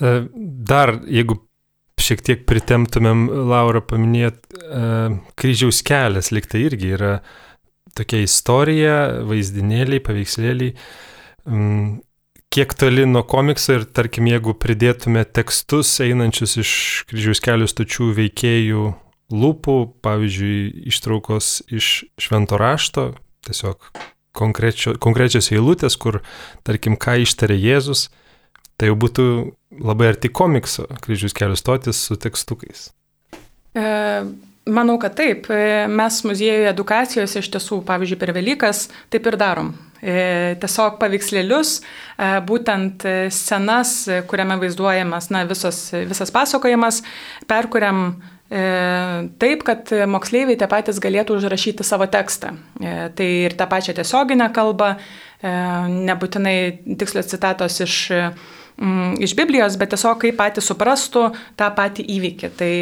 E, 0.00 0.14
dar, 0.72 0.94
jeigu 1.04 1.42
šiek 2.00 2.24
tiek 2.24 2.46
pritemtumėm, 2.48 3.26
Laura 3.48 3.80
paminėt, 3.80 4.42
kryžiaus 5.40 5.78
kelias 5.86 6.32
liktai 6.34 6.64
irgi 6.66 6.90
yra 6.96 7.12
tokia 7.96 8.24
istorija, 8.26 8.96
vaizdinėliai, 9.24 10.02
paveikslėliai. 10.04 10.74
Mm, 11.48 12.02
kiek 12.52 12.74
toli 12.78 13.06
nuo 13.08 13.22
komikso 13.28 13.78
ir 13.78 13.86
tarkim, 13.96 14.28
jeigu 14.28 14.56
pridėtume 14.60 15.24
tekstus 15.24 15.94
einančius 16.04 16.58
iš 16.60 16.74
kryžiaus 17.08 17.40
kelių 17.44 17.70
stočių 17.70 18.10
veikėjų 18.18 18.84
lūpų, 19.32 19.76
pavyzdžiui, 20.04 20.88
ištraukos 20.90 21.62
iš 21.72 22.04
švento 22.20 22.58
rašto, 22.60 23.12
tiesiog 23.46 23.88
konkrečio, 24.36 24.96
konkrečios 25.00 25.50
eilutės, 25.54 25.96
kur, 26.00 26.20
tarkim, 26.66 26.98
ką 27.00 27.20
ištarė 27.24 27.56
Jėzus, 27.58 28.08
tai 28.76 28.90
jau 28.90 28.98
būtų 28.98 29.26
labai 29.84 30.10
arti 30.12 30.30
komikso 30.32 30.88
kryžius 31.04 31.36
kelių 31.36 31.58
stotis 31.58 32.00
su 32.08 32.18
tekstukais. 32.20 32.88
E, 33.74 33.86
manau, 34.66 34.98
kad 35.02 35.16
taip. 35.18 35.48
E, 35.50 35.86
mes 35.90 36.20
muziejuje 36.26 36.70
edukacijos 36.72 37.38
iš 37.40 37.50
tiesų, 37.54 37.80
pavyzdžiui, 37.86 38.20
per 38.20 38.34
Velykas 38.36 38.88
taip 39.14 39.30
ir 39.30 39.38
darom. 39.40 39.72
E, 40.04 40.58
tiesiog 40.60 40.98
paveikslėlius, 41.00 41.78
e, 41.80 42.30
būtent 42.44 43.06
scenas, 43.32 43.96
kuriame 44.28 44.58
vaizduojamas 44.60 45.30
na, 45.32 45.46
visos, 45.48 45.86
visas 46.10 46.34
pasakojimas, 46.34 47.00
perkuriam 47.48 48.08
E, 48.18 48.33
taip, 48.54 49.62
kad 49.66 49.90
moksleiviai 50.10 50.58
tie 50.58 50.68
patys 50.70 51.00
galėtų 51.02 51.38
užrašyti 51.40 51.86
savo 51.86 52.06
tekstą. 52.10 52.52
E, 52.78 52.92
tai 53.16 53.28
ir 53.48 53.56
tą 53.58 53.66
pačią 53.70 53.96
tiesioginę 53.96 54.50
kalbą, 54.54 54.94
e, 54.94 55.54
nebūtinai 56.10 56.56
tikslios 57.00 57.32
citatos 57.32 57.80
iš 57.82 57.96
mm, 58.76 59.14
iš 59.24 59.34
Biblijos, 59.36 59.76
bet 59.78 59.92
tiesiog 59.94 60.18
kaip 60.22 60.36
patys 60.38 60.68
suprastų 60.70 61.24
tą 61.58 61.68
patį 61.76 62.04
įvykį. 62.16 62.50
Tai, 62.58 62.72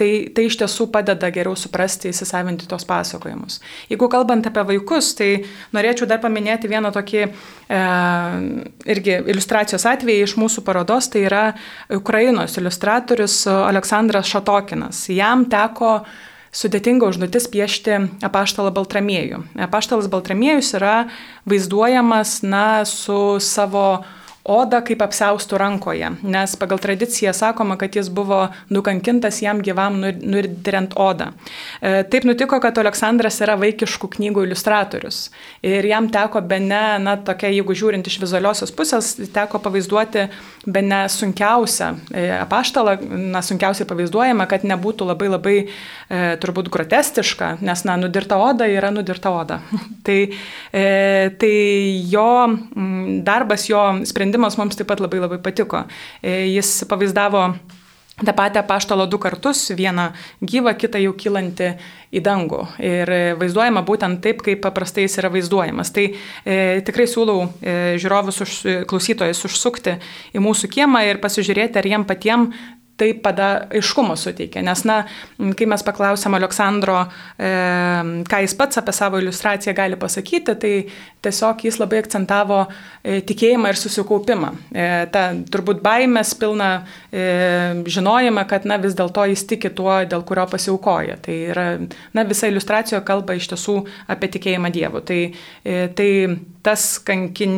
tai, 0.00 0.10
tai 0.34 0.46
iš 0.48 0.58
tiesų 0.62 0.88
padeda 0.94 1.30
geriau 1.34 1.56
suprasti, 1.58 2.12
įsisavinti 2.12 2.68
tos 2.70 2.86
pasakojimus. 2.88 3.60
Jeigu 3.90 4.10
kalbant 4.12 4.46
apie 4.48 4.64
vaikus, 4.72 5.12
tai 5.18 5.30
norėčiau 5.76 6.08
dar 6.10 6.22
paminėti 6.22 6.70
vieną 6.70 6.92
tokį 6.94 7.20
e, 7.24 7.28
irgi 8.94 9.18
iliustracijos 9.24 9.88
atvejį 9.88 10.24
iš 10.28 10.38
mūsų 10.40 10.64
parodos, 10.66 11.10
tai 11.12 11.26
yra 11.28 11.44
Ukrainos 11.94 12.58
iliustratorius 12.60 13.42
Aleksandras 13.48 14.28
Šatokinas. 14.28 15.06
Jam 15.12 15.46
teko 15.50 16.00
sudėtinga 16.54 17.08
užduotis 17.10 17.48
piešti 17.52 17.96
apaštalą 18.24 18.72
Baltramiejų. 18.74 19.42
Apaštalas 19.68 20.08
Baltramiejus 20.10 20.72
yra 20.78 20.94
vaizduojamas, 21.48 22.40
na, 22.42 22.84
su 22.88 23.38
savo 23.44 24.02
odą 24.48 24.80
kaip 24.86 25.02
apsaustų 25.04 25.58
rankoje, 25.60 26.10
nes 26.24 26.56
pagal 26.58 26.80
tradiciją 26.82 27.34
sakoma, 27.36 27.76
kad 27.80 27.96
jis 27.96 28.08
buvo 28.12 28.46
nukankintas 28.72 29.42
jam 29.44 29.60
gyvam 29.64 30.00
nuridiriant 30.00 30.96
odą. 30.98 31.30
E, 31.80 32.02
taip 32.08 32.26
nutiko, 32.28 32.58
kad 32.62 32.78
Aleksandras 32.80 33.40
yra 33.44 33.58
vaikiškų 33.60 34.10
knygų 34.16 34.46
iliustratorius 34.48 35.28
ir 35.66 35.86
jam 35.88 36.08
teko 36.12 36.42
be 36.48 36.60
ne, 36.62 36.82
na 37.02 37.16
tokia, 37.20 37.50
jeigu 37.52 37.76
žiūrint 37.76 38.08
iš 38.08 38.18
vizualiosios 38.22 38.72
pusės, 38.74 39.14
teko 39.34 39.60
pavaizduoti 39.62 40.28
be 40.66 40.82
ne 40.84 41.04
sunkiausią 41.12 41.90
e, 42.12 42.26
apaštalą, 42.40 42.98
na 43.34 43.42
sunkiausiai 43.44 43.88
pavaizduojama, 43.88 44.48
kad 44.50 44.64
nebūtų 44.68 45.08
labai 45.12 45.30
labai 45.32 45.56
e, 45.60 45.68
turbūt 46.40 46.70
grotestiška, 46.72 47.56
nes, 47.64 47.84
na, 47.88 47.98
nudirta 48.00 48.38
oda 48.42 48.68
yra 48.70 48.92
nudirta 48.94 49.32
oda. 49.34 49.60
tai, 50.06 50.18
e, 50.72 50.84
tai 51.40 51.54
jo 52.10 52.28
darbas, 53.26 53.68
jo 53.68 53.82
sprendimas 54.08 54.37
mums 54.60 54.78
taip 54.78 54.88
pat 54.90 55.02
labai 55.02 55.20
labai 55.24 55.40
patiko. 55.42 55.84
E, 56.22 56.46
jis 56.54 56.84
pavaizdavo 56.88 57.48
tą 58.18 58.34
patį 58.34 58.64
paštalo 58.66 59.06
du 59.10 59.18
kartus, 59.22 59.68
vieną 59.78 60.08
gyvą, 60.42 60.74
kitą 60.78 61.00
jau 61.02 61.12
kylantį 61.18 61.68
į 62.10 62.22
dangų. 62.24 62.62
Ir 62.82 63.12
vaizduojama 63.38 63.84
būtent 63.86 64.22
taip, 64.24 64.42
kaip 64.46 64.62
paprastai 64.64 65.04
jis 65.06 65.18
yra 65.20 65.30
vaizduojamas. 65.32 65.92
Tai 65.94 66.06
e, 66.08 66.56
tikrai 66.86 67.06
siūlau 67.10 67.44
e, 67.44 67.76
žiūrovus, 68.00 68.40
už, 68.44 68.56
klausytojus 68.90 69.44
užsukti 69.46 69.98
į 70.34 70.42
mūsų 70.42 70.70
kiemą 70.72 71.04
ir 71.08 71.22
pasižiūrėti, 71.22 71.78
ar 71.78 71.90
jiem 71.92 72.08
patiem 72.08 72.48
tai 72.98 73.12
pada 73.22 73.48
aiškumo 73.70 74.16
suteikia. 74.18 74.62
Nes, 74.66 74.82
na, 74.88 75.02
kai 75.56 75.68
mes 75.70 75.84
paklausėm 75.86 76.34
Aleksandro, 76.38 77.04
e, 77.38 77.50
ką 78.28 78.40
jis 78.42 78.54
pats 78.58 78.80
apie 78.80 78.94
savo 78.96 79.20
iliustraciją 79.22 79.74
gali 79.78 79.98
pasakyti, 80.00 80.56
tai 80.58 80.72
tiesiog 81.22 81.62
jis 81.68 81.78
labai 81.78 82.02
akcentavo 82.02 82.64
e, 82.66 83.20
tikėjimą 83.28 83.70
ir 83.70 83.78
susikaupimą. 83.78 84.50
E, 84.74 84.88
ta 85.14 85.28
turbūt 85.54 85.82
baimės 85.84 86.34
pilna 86.40 86.70
e, 86.78 87.22
žinojimą, 87.86 88.46
kad, 88.50 88.66
na, 88.66 88.80
vis 88.82 88.98
dėlto 88.98 89.28
jis 89.30 89.46
tiki 89.46 89.70
tuo, 89.78 89.94
dėl 90.10 90.26
kurio 90.26 90.48
pasiaukoja. 90.50 91.20
Tai 91.22 91.38
yra, 91.54 91.68
na, 92.18 92.26
visa 92.26 92.50
iliustracija 92.50 93.04
kalba 93.06 93.38
iš 93.38 93.52
tiesų 93.54 93.78
apie 94.10 94.32
tikėjimą 94.34 94.74
Dievu. 94.74 95.06
Tai, 95.06 95.20
e, 95.62 95.80
tai 95.94 96.10
tas 96.66 96.98
kankin, 97.06 97.54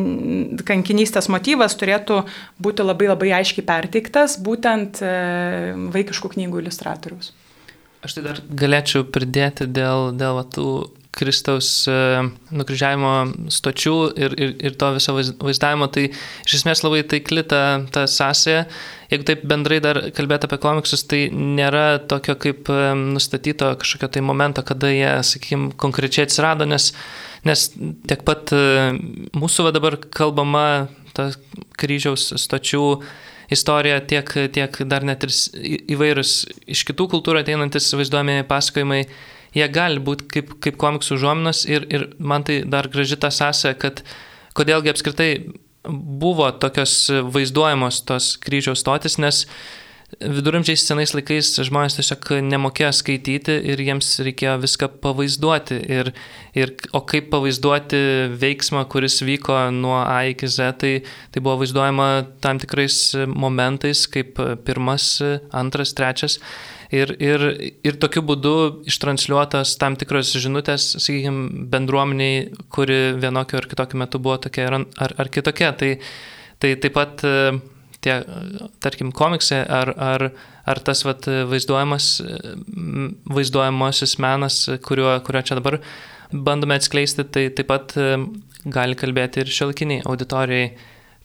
kankinystės 0.67 1.27
motyvas 1.33 1.75
turėtų 1.79 2.21
būti 2.61 2.85
labai 2.85 3.09
labai 3.09 3.31
aiškiai 3.41 3.65
perteiktas 3.67 4.37
būtent 4.43 5.01
e, 5.03 5.11
vaikiškų 5.93 6.33
knygų 6.35 6.63
iliustratoriaus. 6.63 7.31
Aš 8.01 8.17
tai 8.17 8.25
dar 8.25 8.41
galėčiau 8.57 9.05
pridėti 9.13 9.67
dėl, 9.69 10.09
dėl 10.17 10.41
tų 10.53 10.67
Kristaus 11.11 11.67
e, 11.91 11.93
nukryžiavimo 12.55 13.11
stočių 13.51 13.95
ir, 14.15 14.35
ir, 14.39 14.53
ir 14.63 14.75
to 14.79 14.93
viso 14.95 15.13
vaizdavimo, 15.13 15.89
tai 15.91 16.05
iš 16.45 16.55
esmės 16.61 16.85
labai 16.85 17.01
taikli 17.03 17.43
ta, 17.43 17.81
ta 17.91 18.05
sąsaja. 18.07 18.63
Jeigu 19.11 19.27
taip 19.27 19.43
bendrai 19.51 19.81
dar 19.83 19.99
kalbėti 20.15 20.47
apie 20.47 20.61
komiksus, 20.63 21.03
tai 21.11 21.25
nėra 21.35 21.99
tokio 22.07 22.37
kaip 22.39 22.71
e, 22.71 22.93
nustatyto 22.95 23.73
kažkokio 23.81 24.07
tai 24.15 24.23
momento, 24.23 24.63
kada 24.63 24.93
jie, 24.93 25.11
sakykime, 25.27 25.73
konkrečiai 25.83 26.29
atsirado, 26.29 26.65
nes, 26.69 26.93
nes 27.47 27.67
tiek 28.07 28.23
pat 28.27 28.55
e, 28.55 28.63
mūsų 29.35 29.67
va 29.67 29.75
dabar 29.75 29.99
kalbama 30.15 30.65
ta 31.11 31.33
kryžiaus 31.75 32.31
stočių 32.39 32.85
istorija, 33.51 33.99
tiek, 34.07 34.31
tiek 34.55 34.81
dar 34.87 35.05
net 35.07 35.25
ir 35.27 35.33
įvairūs 35.95 36.33
iš 36.71 36.83
kitų 36.87 37.07
kultūrų 37.15 37.43
ateinantis 37.43 37.89
vaizduojami 37.97 38.45
pasakojimai, 38.49 39.01
jie 39.57 39.67
gali 39.73 39.99
būti 40.03 40.29
kaip, 40.31 40.53
kaip 40.63 40.79
komiksų 40.81 41.19
žuominas 41.21 41.65
ir, 41.69 41.87
ir 41.91 42.07
man 42.19 42.45
tai 42.47 42.61
dar 42.63 42.87
graži 42.91 43.19
ta 43.19 43.31
sąsaja, 43.33 43.75
kad 43.81 44.03
kodėlgi 44.57 44.93
apskritai 44.93 45.31
buvo 45.83 46.51
tokios 46.61 46.93
vaizduojamos 47.33 48.03
tos 48.07 48.35
kryžiaus 48.41 48.83
stotis, 48.83 49.17
nes 49.21 49.45
viduramžiais 50.19 50.83
senais 50.85 51.13
laikais 51.15 51.53
žmonės 51.65 51.95
tiesiog 51.97 52.27
nemokėjo 52.49 52.91
skaityti 52.95 53.55
ir 53.73 53.81
jiems 53.81 54.09
reikėjo 54.25 54.57
viską 54.63 54.89
pavaizduoti. 55.03 55.77
Ir, 55.91 56.11
ir, 56.57 56.73
o 56.95 57.01
kaip 57.07 57.29
pavaizduoti 57.31 58.01
veiksmą, 58.41 58.83
kuris 58.91 59.21
vyko 59.25 59.57
nuo 59.75 59.97
A 60.01 60.21
iki 60.31 60.49
Z, 60.51 60.75
tai, 60.83 60.93
tai 61.31 61.43
buvo 61.43 61.61
vaizduojama 61.63 62.09
tam 62.43 62.59
tikrais 62.61 62.99
momentais, 63.31 64.03
kaip 64.11 64.39
pirmas, 64.67 65.15
antras, 65.55 65.95
trečias. 65.97 66.39
Ir, 66.91 67.13
ir, 67.23 67.43
ir 67.87 67.97
tokiu 68.03 68.23
būdu 68.27 68.55
ištransliuotas 68.91 69.77
tam 69.79 69.95
tikros 69.95 70.33
žinutės, 70.35 70.89
sakykime, 70.99 71.67
bendruomeniai, 71.71 72.49
kuri 72.67 73.13
vienokiu 73.15 73.61
ar 73.61 73.69
kitokiu 73.71 74.01
metu 74.03 74.19
buvo 74.19 74.41
tokia 74.43 74.67
ar, 74.67 74.81
ar, 74.99 75.15
ar 75.23 75.31
kitokia. 75.31 75.71
Tai, 75.79 75.93
tai 76.59 76.75
taip 76.83 76.99
pat 76.99 77.23
tie, 78.01 78.15
tarkim, 78.83 79.11
komiksai 79.15 79.61
ar, 79.65 79.93
ar, 79.97 80.27
ar 80.69 80.81
tas 80.85 81.03
vat, 81.07 81.27
vaizduojamas, 81.49 82.07
vaizduojamasis 83.31 84.17
menas, 84.23 84.63
kuriuo, 84.85 85.13
kuriuo 85.25 85.43
čia 85.47 85.59
dabar 85.59 85.79
bandome 86.31 86.77
atskleisti, 86.79 87.25
tai 87.27 87.49
taip 87.55 87.69
pat 87.71 87.95
e, 87.99 88.15
gali 88.71 88.97
kalbėti 88.97 89.43
ir 89.43 89.51
šiolkiniai 89.51 90.05
auditorijai 90.07 90.71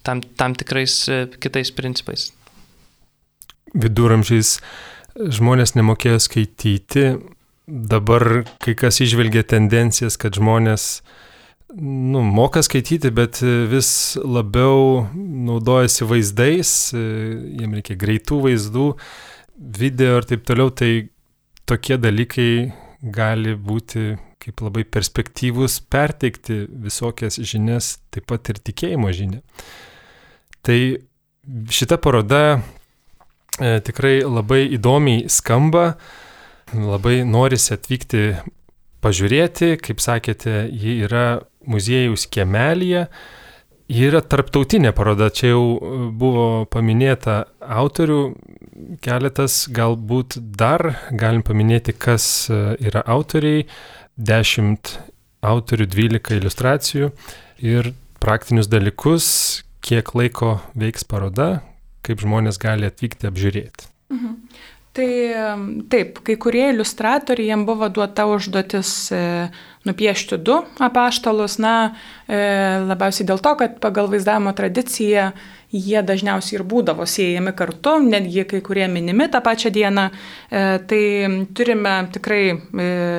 tam, 0.06 0.22
tam 0.38 0.56
tikrais 0.58 0.98
e, 1.08 1.22
kitais 1.40 1.72
principais. 1.76 2.30
Viduramžiais 3.76 4.56
žmonės 5.36 5.76
nemokėjo 5.76 6.20
skaityti, 6.22 7.06
dabar 7.66 8.44
kai 8.62 8.76
kas 8.78 9.00
išvelgia 9.02 9.42
tendencijas, 9.48 10.18
kad 10.20 10.36
žmonės 10.38 10.90
uh, 11.00 11.15
nu, 11.74 12.22
moka 12.22 12.62
skaityti, 12.62 13.10
bet 13.10 13.40
vis 13.70 13.90
labiau 14.22 15.06
naudojasi 15.16 16.06
vaizdais, 16.08 16.72
jiem 16.94 17.74
reikia 17.78 17.98
greitų 17.98 18.40
vaizdų, 18.46 18.86
video 19.56 20.20
ir 20.20 20.28
taip 20.28 20.46
toliau, 20.46 20.70
tai 20.70 21.08
tokie 21.66 21.98
dalykai 21.98 22.50
gali 23.02 23.56
būti 23.58 24.14
kaip 24.46 24.62
labai 24.62 24.84
perspektyvus 24.86 25.80
perteikti 25.90 26.64
visokias 26.70 27.40
žinias, 27.42 27.96
taip 28.14 28.28
pat 28.30 28.52
ir 28.52 28.60
tikėjimo 28.62 29.10
žinią. 29.10 29.40
Tai 30.66 30.78
šita 31.74 31.98
paroda 32.02 32.42
e, 32.54 33.80
tikrai 33.86 34.20
labai 34.22 34.62
įdomiai 34.76 35.26
skamba, 35.32 35.96
labai 36.74 37.20
norisi 37.26 37.74
atvykti 37.74 38.22
pažiūrėti, 39.02 39.74
kaip 39.82 40.02
sakėte, 40.02 40.64
ji 40.70 41.00
yra 41.06 41.26
muziejaus 41.70 42.26
kiemelėje. 42.32 43.06
Ji 43.86 44.08
yra 44.08 44.18
tarptautinė 44.18 44.90
paroda, 44.96 45.28
čia 45.30 45.52
jau 45.52 45.66
e, 45.76 45.98
buvo 46.10 46.46
paminėta 46.70 47.44
autorių 47.62 48.20
keletas, 49.04 49.66
galbūt 49.70 50.40
dar 50.58 50.82
galim 51.14 51.44
paminėti, 51.46 51.94
kas 51.94 52.48
e, 52.50 52.58
yra 52.88 53.04
autoriai, 53.06 53.68
10 54.16 54.96
autorių, 55.46 55.86
12 55.92 56.40
iliustracijų 56.40 57.12
ir 57.62 57.92
praktinius 58.22 58.66
dalykus, 58.72 59.28
kiek 59.86 60.14
laiko 60.18 60.56
veiks 60.74 61.06
paroda, 61.06 61.60
kaip 62.06 62.22
žmonės 62.24 62.58
gali 62.62 62.88
atvykti 62.88 63.30
apžiūrėti. 63.30 63.92
Mhm. 64.14 64.34
Tai 64.96 65.08
taip, 65.92 66.22
kai 66.24 66.38
kurie 66.40 66.70
iliustratoriai 66.72 67.50
jiems 67.50 67.66
buvo 67.68 67.90
duota 67.92 68.24
užduotis 68.32 68.92
e, 69.12 69.18
nupiešti 69.84 70.38
du 70.40 70.54
apaštalus, 70.86 71.58
na, 71.60 71.72
e, 72.24 72.38
labiausiai 72.86 73.28
dėl 73.28 73.42
to, 73.44 73.52
kad 73.60 73.76
pagal 73.82 74.08
vaizdavimo 74.08 74.54
tradiciją 74.56 75.26
jie 75.76 76.02
dažniausiai 76.06 76.58
ir 76.58 76.64
būdavo 76.66 77.06
siejami 77.08 77.52
kartu, 77.56 77.96
netgi 78.02 78.44
kai 78.48 78.60
kurie 78.64 78.86
minimi 78.90 79.28
tą 79.32 79.40
pačią 79.44 79.70
dieną. 79.74 80.08
E, 80.10 80.62
tai 80.88 81.02
turime 81.56 81.94
tikrai 82.14 82.42
e, 82.52 82.56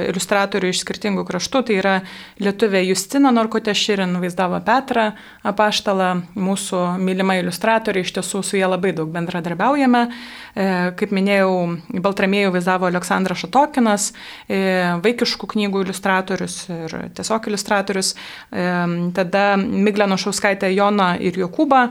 iliustratorių 0.09 0.71
iš 0.71 0.81
skirtingų 0.83 1.25
kraštų, 1.27 1.63
tai 1.67 1.77
yra 1.81 1.95
lietuvė 2.43 2.83
Justina 2.87 3.31
Norkutė 3.35 3.75
Širin 3.77 4.17
vaizdavo 4.21 4.59
Petrą 4.65 5.09
Apaštalą, 5.47 6.09
mūsų 6.35 6.83
mylima 7.03 7.37
iliustratorė, 7.41 8.03
iš 8.05 8.15
tiesų 8.17 8.43
su 8.45 8.59
jie 8.59 8.67
labai 8.67 8.93
daug 8.97 9.11
bendradarbiaujame. 9.13 10.03
E, 10.07 10.67
kaip 10.99 11.13
minėjau, 11.15 11.53
Baltramėjų 12.03 12.53
vaizdavo 12.55 12.87
Aleksandras 12.89 13.43
Šatokinas, 13.43 14.11
vaikiškų 14.47 15.47
knygų 15.51 15.83
iliustratorius 15.85 16.55
ir 16.73 16.95
tiesiog 17.17 17.49
iliustratorius. 17.49 18.13
Tada 19.17 19.43
Miglė 19.59 20.07
Nušauskaitė 20.09 20.71
Jona 20.73 21.11
ir 21.21 21.37
Jokūba 21.37 21.81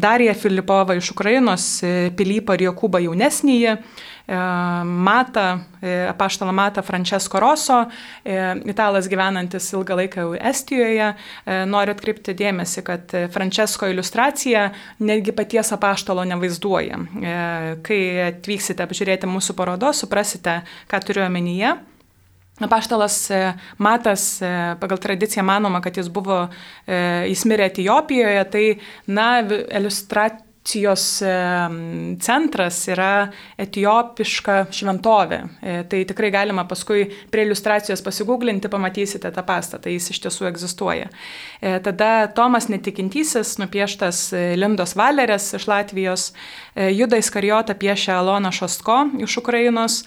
Darija 0.00 0.34
Filipova 0.34 0.94
iš 0.94 1.10
Ukrainos, 1.10 1.82
e, 1.82 2.10
Pilypa 2.16 2.54
ir 2.54 2.66
Jokūba 2.66 3.00
jaunesnįjį, 3.04 3.72
e, 3.72 4.36
Mata, 4.84 5.46
e, 5.80 5.94
apaštalą 6.10 6.52
Mata 6.52 6.82
Francesco 6.82 7.40
Rosso, 7.40 7.84
italas 8.64 9.08
gyvenantis 9.08 9.72
ilgą 9.72 9.96
laiką 9.96 10.26
Estijoje. 10.40 11.14
Noriu 11.66 11.94
atkreipti 11.94 12.34
dėmesį, 12.34 12.82
kad 12.82 13.16
Francesco 13.32 13.86
iliustracija 13.86 14.70
netgi 15.00 15.32
paties 15.32 15.72
apaštalo 15.72 16.24
nevaizduoja. 16.24 16.98
Kai 17.82 18.00
atvyksite 18.28 18.82
apžiūrėti 18.82 19.30
mūsų 19.30 19.54
parodos, 19.54 20.02
suprasite, 20.02 20.62
ką 20.90 21.02
turiu 21.06 21.26
omenyje. 21.26 21.76
Apaštalas 22.56 23.18
Matas, 23.76 24.40
pagal 24.80 24.98
tradiciją 24.98 25.42
manoma, 25.44 25.82
kad 25.84 25.98
jis 26.00 26.08
buvo, 26.08 26.46
jis 26.88 27.42
mirė 27.44 27.66
Etijopijoje, 27.68 28.44
tai, 28.54 28.64
na, 29.06 29.28
iliustracija 29.44 30.45
iliustracijos 30.66 31.22
centras 32.20 32.88
yra 32.88 33.30
etiopiška 33.58 34.66
šventovė. 34.74 35.38
E, 35.62 35.76
tai 35.88 36.04
tikrai 36.08 36.30
galima 36.30 36.66
paskui 36.66 37.06
prie 37.30 37.44
iliustracijos 37.46 38.02
pasigūglinti, 38.02 38.68
pamatysite 38.68 39.30
tą 39.30 39.44
pastatą, 39.46 39.90
jis 39.90 40.10
iš 40.10 40.20
tiesų 40.24 40.48
egzistuoja. 40.50 41.08
E, 41.60 41.78
tada 41.80 42.28
Tomas 42.34 42.68
netikintysis, 42.68 43.56
nupieštas 43.58 44.32
e, 44.32 44.44
Lindos 44.56 44.96
Valerės 44.96 45.54
iš 45.56 45.66
Latvijos, 45.70 46.32
Juda 46.76 47.16
Iskarijota 47.16 47.72
piešia 47.74 48.18
Alona 48.18 48.50
Šostko 48.52 48.98
iš 49.24 49.38
Ukrainos, 49.40 50.02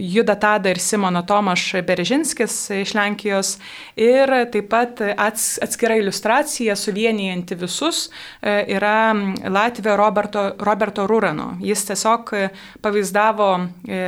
Juda 0.00 0.36
Tada 0.40 0.70
ir 0.72 0.80
Simono 0.80 1.20
Tomaš 1.28 1.66
Beržinskis 1.84 2.54
iš 2.78 2.94
Lenkijos 2.96 3.58
ir 4.00 4.32
taip 4.48 4.70
pat 4.72 5.02
atskira 5.12 5.98
iliustracija 6.00 6.76
suvienijanti 6.76 7.58
visus 7.60 8.06
yra 8.40 9.12
Latvio 9.48 9.96
Roberto, 9.96 10.44
Roberto 10.58 11.06
Rurano. 11.06 11.52
Jis 11.60 11.84
tiesiog 11.88 12.32
e, 12.36 12.48
pavaizdavo 12.82 13.50
e, 13.88 14.00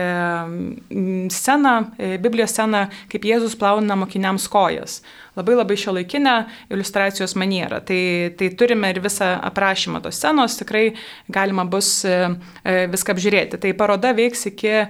sceną, 1.31 1.75
e, 1.99 2.17
Biblijos 2.19 2.55
sceną, 2.55 2.87
kaip 3.13 3.29
Jėzus 3.29 3.59
plauna 3.59 3.97
mokiniams 3.99 4.49
kojas 4.53 5.01
labai 5.37 5.57
labai 5.59 5.77
šio 5.79 5.95
laikinę 5.97 6.35
iliustracijos 6.71 7.35
manierą. 7.39 7.81
Tai, 7.87 8.01
tai 8.39 8.51
turime 8.59 8.91
ir 8.93 9.01
visą 9.03 9.35
aprašymą 9.49 10.01
tos 10.05 10.19
scenos, 10.19 10.59
tikrai 10.61 10.85
galima 11.29 11.65
bus 11.65 12.05
e, 12.07 12.15
e, 12.63 12.77
viską 12.93 13.15
apžiūrėti. 13.15 13.59
Tai 13.63 13.73
paroda 13.79 14.15
veiks 14.17 14.47
iki 14.53 14.73
e, 14.75 14.87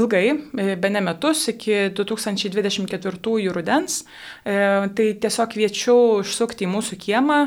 ilgai, 0.00 0.24
be 0.80 0.92
ne 0.92 1.02
metus, 1.04 1.46
iki 1.52 1.88
2024 1.96 3.52
rudens. 3.54 4.02
Tai 4.44 5.06
tiesiog 5.22 5.50
kviečiu 5.52 5.96
užsukti 6.22 6.64
į 6.66 6.70
mūsų 6.72 6.96
kiemą. 7.00 7.38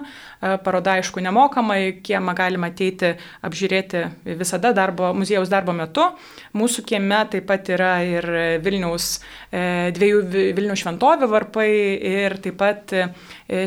Paroda, 0.66 0.96
aišku, 1.00 1.22
nemokama, 1.22 1.78
į 1.78 1.90
kiemą 2.06 2.34
galima 2.38 2.72
ateiti 2.72 3.14
apžiūrėti 3.46 4.04
visada 4.40 4.72
darbo, 4.74 5.12
muziejaus 5.18 5.50
darbo 5.52 5.74
metu. 5.78 6.08
Mūsų 6.58 6.86
kieme 6.90 7.22
taip 7.32 7.48
pat 7.50 7.70
yra 7.74 7.94
ir 8.06 8.28
Vilniaus, 8.64 9.20
dviejų 9.52 10.24
Vilnių 10.58 10.78
šventovių 10.82 11.30
varpai 11.32 11.71
ir 12.12 12.38
taip 12.44 12.58
pat 12.60 12.94
e, 12.96 13.08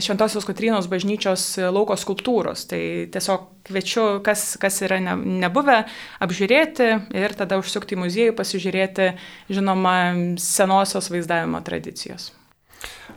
Šventosios 0.04 0.46
Kotrynos 0.46 0.88
bažnyčios 0.90 1.46
lauko 1.74 1.96
skulptūros. 1.98 2.66
Tai 2.70 2.80
tiesiog 3.14 3.48
kviečiu, 3.64 4.06
kas, 4.24 4.54
kas 4.60 4.80
yra 4.84 5.00
ne, 5.02 5.16
nebuvę, 5.44 5.82
apžiūrėti 6.24 6.88
ir 7.16 7.36
tada 7.38 7.58
užsukti 7.60 7.96
į 7.96 8.02
muziejų, 8.04 8.36
pasižiūrėti, 8.38 9.10
žinoma, 9.52 9.96
senosios 10.40 11.10
vaizdavimo 11.12 11.62
tradicijos. 11.64 12.32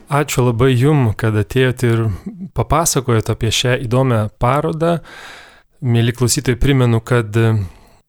Ačiū 0.07 0.45
labai 0.45 0.71
Jum, 0.71 1.09
kad 1.19 1.35
atėjote 1.35 1.89
ir 1.91 2.05
papasakojate 2.55 3.33
apie 3.33 3.51
šią 3.51 3.73
įdomią 3.83 4.21
parodą. 4.39 5.01
Mėly 5.83 6.13
klausytojai, 6.15 6.57
primenu, 6.59 7.01
kad 7.03 7.35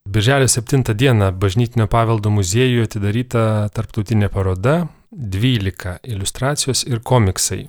Birželio 0.08 0.48
7 0.48 0.94
dieną 0.94 1.32
Bažnytinio 1.32 1.88
paveldo 1.90 2.30
muziejuje 2.32 2.86
atidaryta 2.86 3.42
tarptautinė 3.74 4.30
paroda 4.32 4.86
12 5.10 5.98
iliustracijos 6.04 6.84
ir 6.86 7.00
komiksai, 7.04 7.66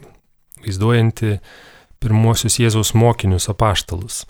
vaizduojanti 0.63 1.37
pirmuosius 1.99 2.59
Jėzaus 2.59 2.93
mokinius 2.95 3.49
apaštalus. 3.51 4.23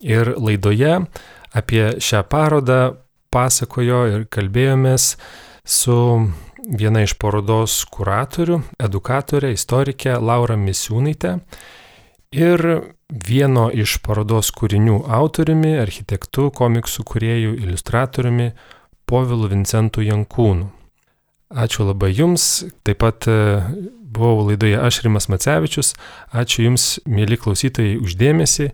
Ir 0.00 0.34
laidoje 0.36 0.98
apie 1.56 1.84
šią 2.00 2.22
parodą 2.28 2.80
pasakojo 3.32 4.02
ir 4.12 4.26
kalbėjomės 4.32 5.14
su 5.64 5.96
viena 6.66 7.04
iš 7.06 7.16
parodos 7.20 7.78
kuratorių, 7.92 8.60
edukatorė, 8.82 9.52
istorikė 9.56 10.18
Laura 10.20 10.56
Misiūnaitė 10.60 11.36
ir 12.36 12.64
vieno 13.08 13.68
iš 13.70 14.00
parodos 14.04 14.50
kūrinių 14.56 15.02
autoriumi, 15.18 15.76
architektu, 15.80 16.50
komiksų 16.50 17.06
kuriejų, 17.06 17.54
iliustratoriumi 17.62 18.50
Povilu 19.06 19.52
Vincentu 19.52 20.02
Jankūnu. 20.02 20.75
Ačiū 21.46 21.86
labai 21.86 22.10
Jums, 22.10 22.64
taip 22.82 22.98
pat 23.04 23.28
e, 23.30 23.36
buvau 24.16 24.48
laidoje 24.48 24.80
aš 24.82 25.04
Rimas 25.04 25.28
Macevičius, 25.30 25.92
ačiū 26.34 26.66
Jums, 26.66 26.86
mėly 27.06 27.38
klausytojai, 27.38 28.00
uždėmesi. 28.02 28.72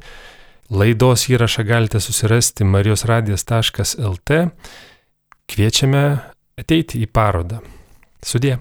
Laidos 0.73 1.27
įrašą 1.29 1.67
galite 1.69 2.01
susirasti 2.01 2.65
marijosradijas.lt. 2.65 4.43
Kviečiame 5.53 6.05
ateiti 6.57 7.03
į 7.05 7.11
parodą. 7.13 7.61
Sudė. 8.25 8.57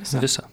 Visą. 0.00 0.50